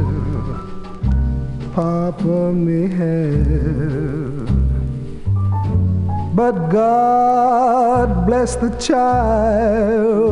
Papa 1.75 2.51
may 2.53 2.87
have, 2.87 4.47
but 6.35 6.69
God 6.69 8.25
bless 8.25 8.55
the 8.55 8.71
child 8.79 10.25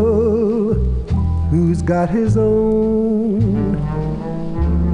who's 1.53 1.83
got 1.83 2.09
his 2.09 2.35
own, 2.35 3.75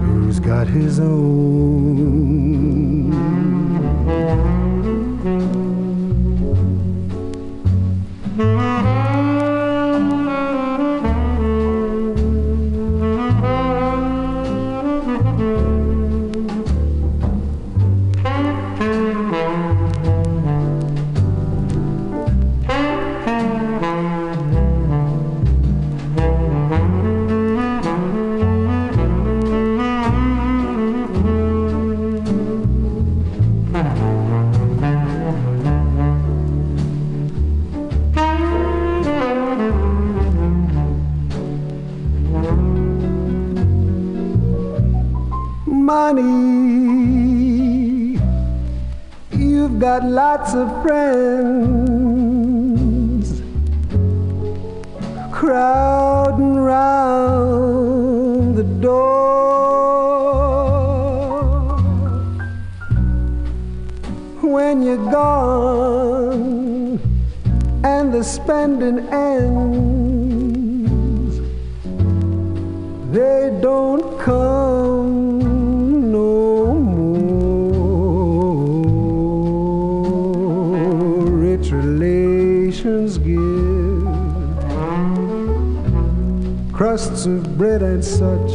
who's 0.07 0.41
got 0.41 0.67
his 0.67 0.99
own. 0.99 1.88
Got 49.89 50.05
lots 50.05 50.53
of 50.53 50.67
friends 50.83 51.79
crowding 55.31 56.55
round 56.55 57.75
the 58.55 58.67
door. 58.85 59.39
When 64.55 64.83
you're 64.83 65.09
gone 65.11 66.99
and 67.83 68.13
the 68.13 68.23
spending 68.23 68.99
ends, 69.09 70.19
they 73.11 73.57
don't 73.59 74.19
come 74.19 75.08
crusts 86.79 87.25
of 87.25 87.57
bread 87.57 87.81
and 87.81 88.05
such. 88.05 88.51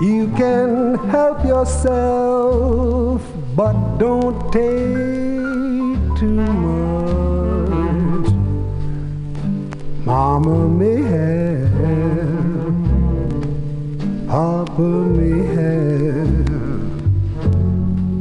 You 0.00 0.32
can 0.36 0.94
help 1.08 1.44
yourself, 1.44 3.20
but 3.56 3.98
don't 3.98 4.52
take 4.52 6.20
too 6.20 6.30
much. 6.30 8.30
Mama 10.06 10.68
may 10.68 11.02
have, 11.02 12.76
Papa 14.28 14.80
may 14.80 15.44
have, 15.56 16.46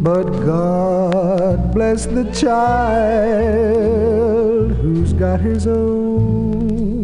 but 0.04 0.24
God 0.44 1.72
bless 1.72 2.08
the 2.08 2.24
child 2.34 3.52
who's 4.72 5.14
got 5.14 5.40
his 5.40 5.68
own. 5.68 7.01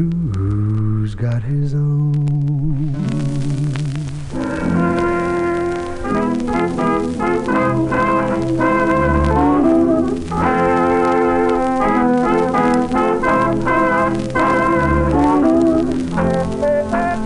Who's 0.00 1.14
got 1.14 1.42
his 1.42 1.74
own. 1.74 2.94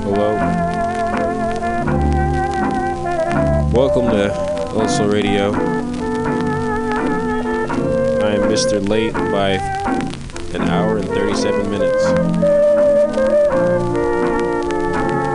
Hello. 0.02 0.34
Welcome 3.72 4.10
to 4.10 4.30
OldSoul 4.74 5.12
Radio. 5.12 5.52
I 8.20 8.34
am 8.34 8.42
Mr. 8.50 8.84
Late 8.88 9.12
by 9.12 9.60
an 10.54 10.62
hour 10.62 10.98
and 10.98 11.06
37 11.06 11.70
minutes. 11.70 12.63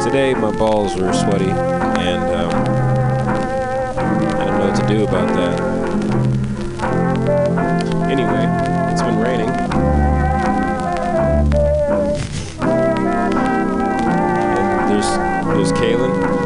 Today 0.10 0.34
my 0.34 0.50
balls 0.50 0.96
were 0.96 1.14
sweaty 1.14 1.52
and 1.52 2.24
um, 2.34 2.50
I 3.96 4.46
don't 4.46 4.58
know 4.58 4.68
what 4.68 4.76
to 4.82 4.88
do 4.88 5.04
about 5.04 5.28
that. 5.36 5.62
Anyway, 8.10 8.46
it's 8.92 9.04
been 9.04 9.20
raining. 9.20 9.52
There's 14.90 15.10
there's 15.46 15.72
Kalen. 15.74 16.39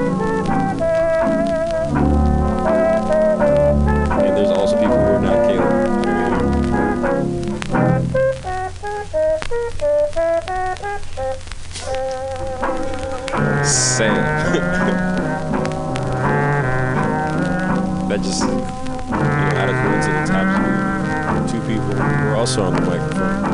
Just, 18.23 18.43
you 18.43 18.47
know, 18.47 18.63
out 19.13 19.69
of 19.69 19.75
coincidence 19.75 20.29
two 21.51 21.59
people 21.61 21.83
who 21.83 21.99
are 21.99 22.35
also 22.35 22.63
on 22.63 22.73
the 22.73 22.81
microphone. 22.81 23.52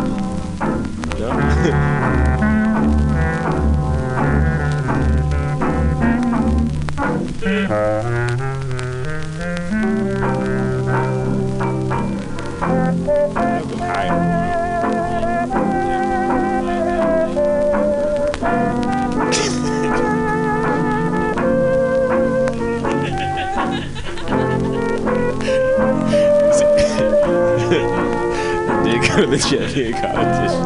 To 29.19 29.25
the 29.25 29.37
champion 29.37 29.91
competition. 29.91 30.63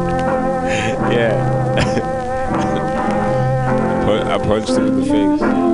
Yeah. 1.10 2.14
I 4.32 4.38
punched 4.38 4.68
him 4.68 4.86
in 4.86 5.00
the 5.00 5.06
face. 5.06 5.73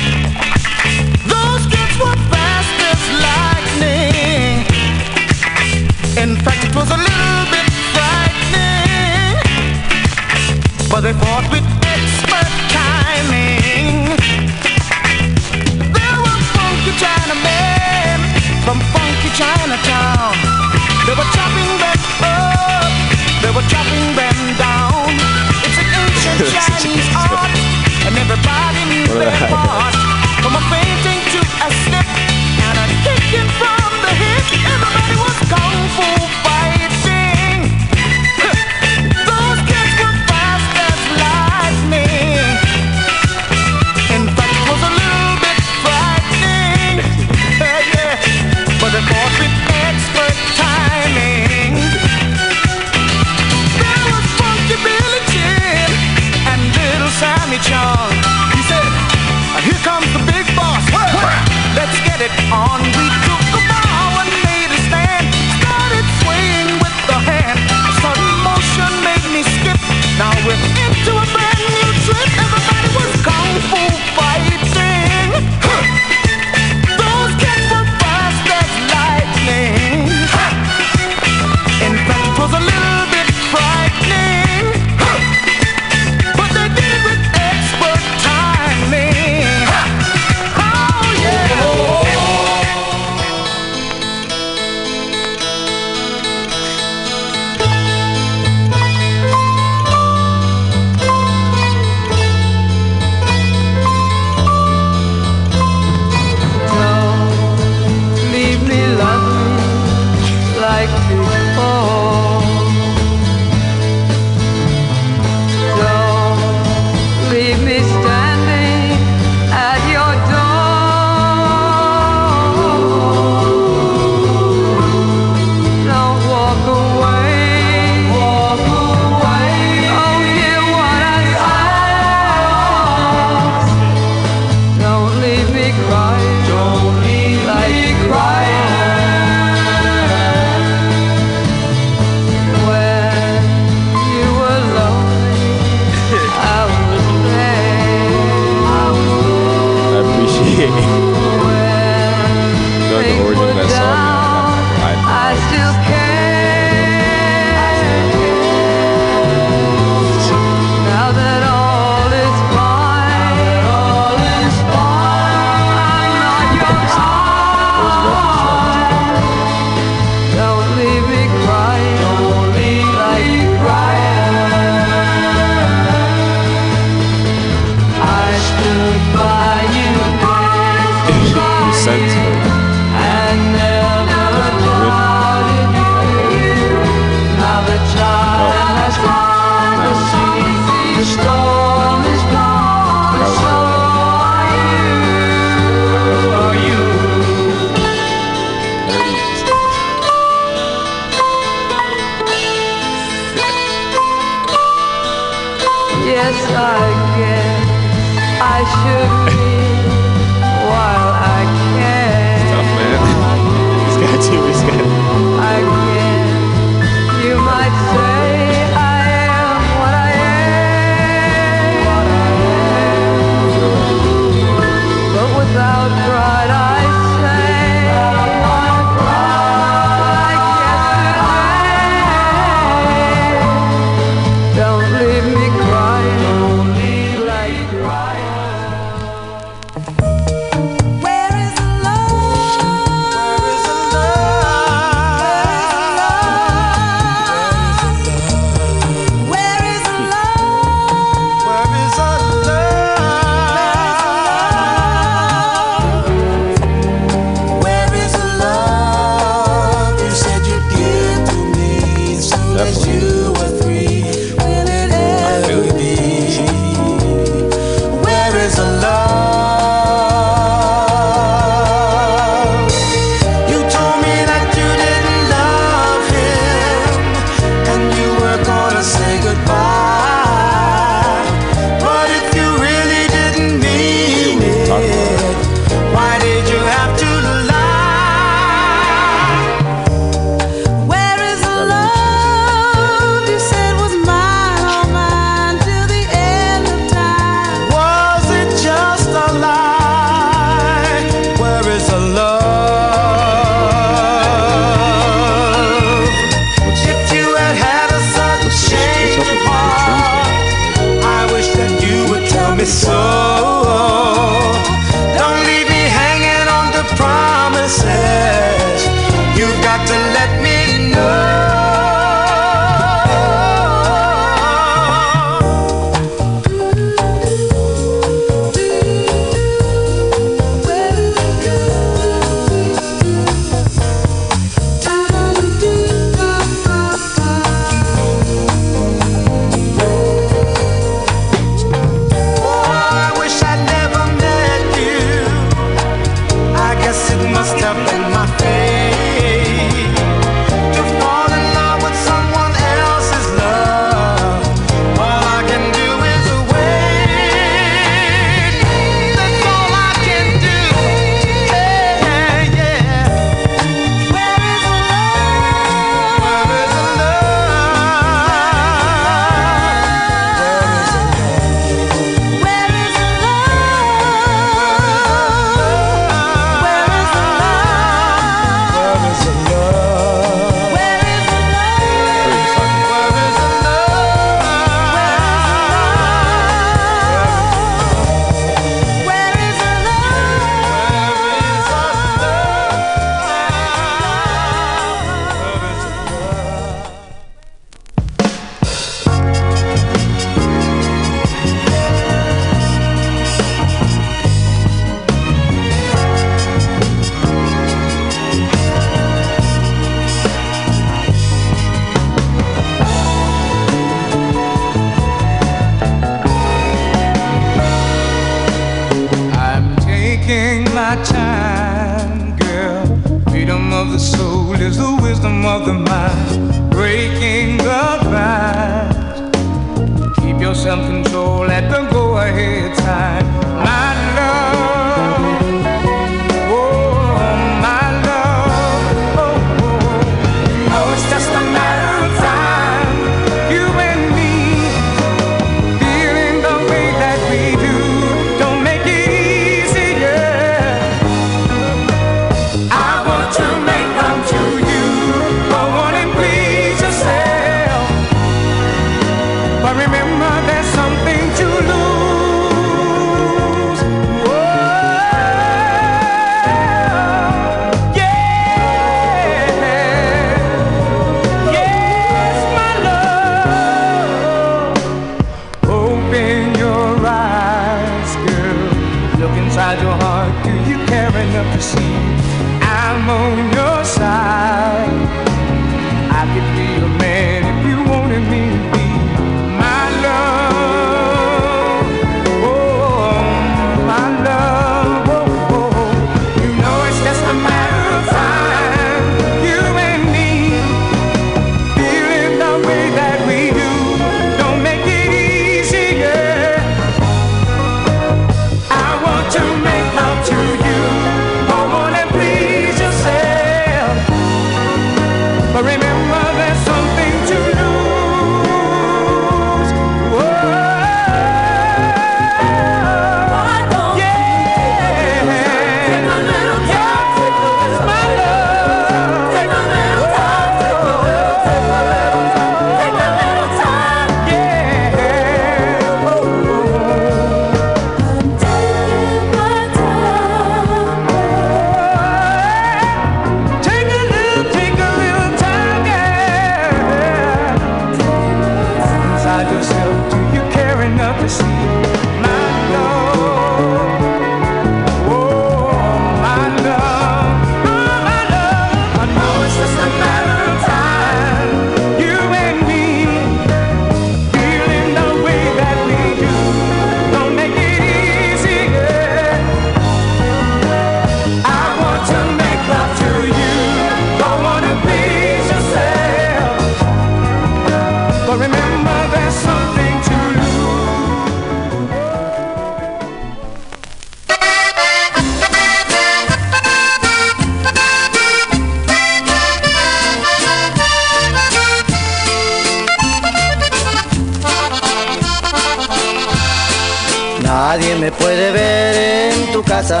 Me 598.06 598.12
puede 598.12 598.52
ver 598.52 599.32
en 599.32 599.50
tu 599.50 599.64
casa. 599.64 600.00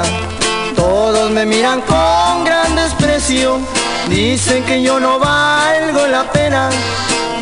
Todos 0.76 1.28
me 1.32 1.44
miran 1.44 1.80
con 1.80 2.44
gran 2.44 2.76
desprecio. 2.76 3.58
Dicen 4.08 4.62
que 4.62 4.80
yo 4.80 5.00
no 5.00 5.18
valgo 5.18 6.06
la 6.06 6.22
pena. 6.30 6.70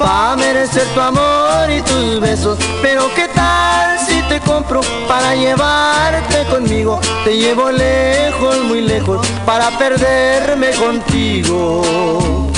Va 0.00 0.32
a 0.32 0.36
merecer 0.36 0.86
tu 0.94 1.00
amor 1.02 1.70
y 1.70 1.82
tus 1.82 2.18
besos. 2.18 2.58
Pero 2.80 3.12
qué 3.14 3.28
tal 3.28 3.98
si 4.06 4.22
te 4.22 4.40
compro 4.40 4.80
para 5.06 5.34
llevarte 5.34 6.46
conmigo. 6.48 6.98
Te 7.24 7.36
llevo 7.36 7.70
lejos, 7.70 8.64
muy 8.64 8.80
lejos, 8.80 9.26
para 9.44 9.68
perderme 9.76 10.70
contigo. 10.70 12.53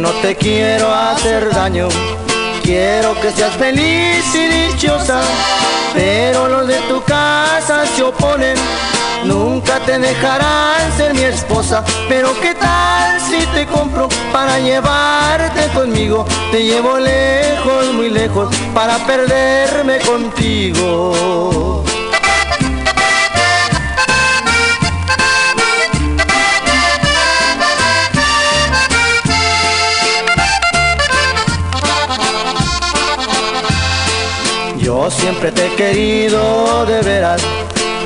No 0.00 0.10
te 0.22 0.34
quiero 0.34 0.92
hacer 0.92 1.50
daño. 1.50 1.88
Quiero 2.62 3.18
que 3.20 3.30
seas 3.30 3.54
feliz 3.56 4.24
y 4.34 4.46
dichosa. 4.46 5.20
Pero 5.94 6.48
los 6.48 6.66
de 6.66 6.78
tu 6.88 7.02
casa 7.02 7.84
se 7.86 8.02
oponen. 8.02 8.56
Nunca 9.24 9.78
te 9.80 9.98
dejarán 9.98 10.96
ser 10.96 11.14
mi 11.14 11.22
esposa. 11.22 11.84
Pero 12.08 12.28
qué 12.40 12.54
tal 12.54 13.20
si 13.20 13.44
te 13.54 13.66
compro 13.66 14.08
para 14.32 14.58
llevarte 14.58 15.68
conmigo. 15.74 16.24
Te 16.50 16.64
llevo 16.64 16.98
lejos, 16.98 17.92
muy 17.92 18.08
lejos, 18.08 18.48
para 18.74 18.96
perderme 19.06 19.98
contigo. 19.98 21.84
Siempre 35.10 35.50
te 35.52 35.66
he 35.66 35.74
querido 35.74 36.86
de 36.86 37.02
veras. 37.02 37.42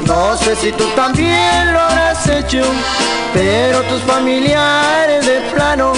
No 0.07 0.37
sé 0.37 0.57
si 0.57 0.73
tú 0.73 0.85
también 0.97 1.73
lo 1.73 1.81
habrás 1.81 2.27
hecho, 2.29 2.63
pero 3.33 3.83
tus 3.83 4.01
familiares 4.03 5.27
de 5.27 5.41
plano 5.55 5.93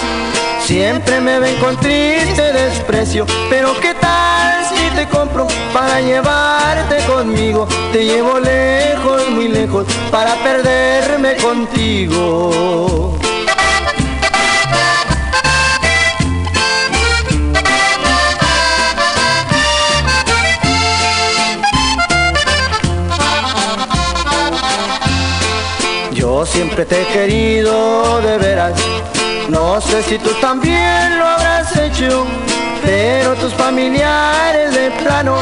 siempre 0.65 1.21
me 1.21 1.39
ven 1.39 1.57
con 1.57 1.77
triste 1.79 2.53
desprecio. 2.53 3.25
Pero 3.49 3.79
qué 3.81 3.95
tal 3.95 4.65
si 4.65 4.97
te 4.97 5.07
compro 5.09 5.47
para 5.73 6.01
llevarte 6.01 6.97
conmigo. 7.07 7.67
Te 7.93 8.05
llevo 8.05 8.39
lejos, 8.39 9.29
muy 9.31 9.49
lejos, 9.49 9.87
para 10.11 10.35
perderme 10.43 11.37
contigo. 11.37 13.17
Siempre 26.47 26.85
te 26.85 27.03
he 27.03 27.07
querido 27.07 28.21
de 28.21 28.39
veras. 28.39 28.73
No 29.49 29.81
sé 29.81 30.03
si 30.03 30.19
tú 30.19 30.31
también 30.41 31.19
lo 31.19 31.27
habrás 31.27 31.77
hecho, 31.77 32.27
pero 32.85 33.35
tus 33.35 33.53
familiares 33.55 34.75
de 34.75 34.91
plano 35.03 35.37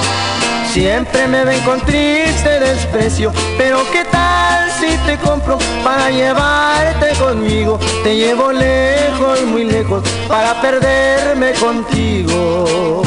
siempre 0.72 1.26
me 1.28 1.44
ven 1.44 1.60
con 1.62 1.80
triste 1.80 2.60
desprecio. 2.60 3.32
Pero 3.58 3.78
qué 3.92 4.04
tal 4.04 4.70
si 4.72 4.96
te 5.06 5.16
compro 5.18 5.58
para 5.82 6.10
llevarte 6.10 7.10
conmigo. 7.18 7.78
Te 8.02 8.16
llevo 8.16 8.52
lejos, 8.52 9.42
muy 9.44 9.64
lejos, 9.64 10.02
para 10.28 10.60
perderme 10.60 11.52
contigo. 11.52 13.02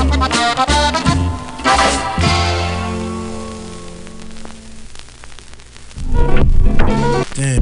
Right. 7.38 7.54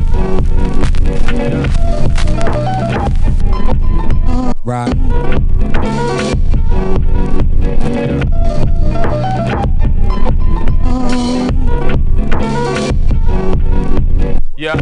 Yeah. 14.57 14.79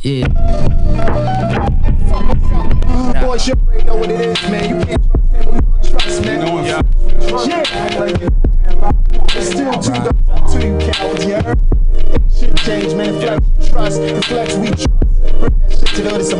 Yeah. 0.00 0.28
Boys, 3.20 3.46
you 3.46 3.52
already 3.52 3.84
know 3.84 3.96
what 3.96 4.10
it 4.10 4.20
is, 4.20 4.42
man. 4.50 4.70
You 4.70 4.86
can't 4.86 5.02
trust 5.84 6.24
him, 6.24 6.54
we 6.54 6.66
don't 6.66 7.28
trust, 7.28 7.48
man. 7.48 7.66
Yeah. 7.84 8.20
Yeah. 8.20 8.53
It's 8.86 9.50
still 9.50 9.72
2002, 9.72 10.92
cowards, 10.92 11.24
you 11.24 11.34
heard? 11.34 11.58
Shit 12.30 12.56
change, 12.58 12.94
man, 12.94 13.18
flex 13.20 13.40
trust, 13.70 14.00
flex 14.26 14.56
we 14.56 14.66
trust. 14.66 14.88
Bring 15.40 15.58
that 15.58 15.70
shit 15.70 15.88
to 15.88 16.02
the 16.02 16.10
it's 16.20 16.32
a 16.32 16.36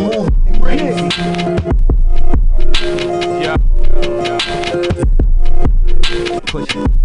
yeah. 3.41 3.57
Push 6.47 6.77
it. 6.77 7.04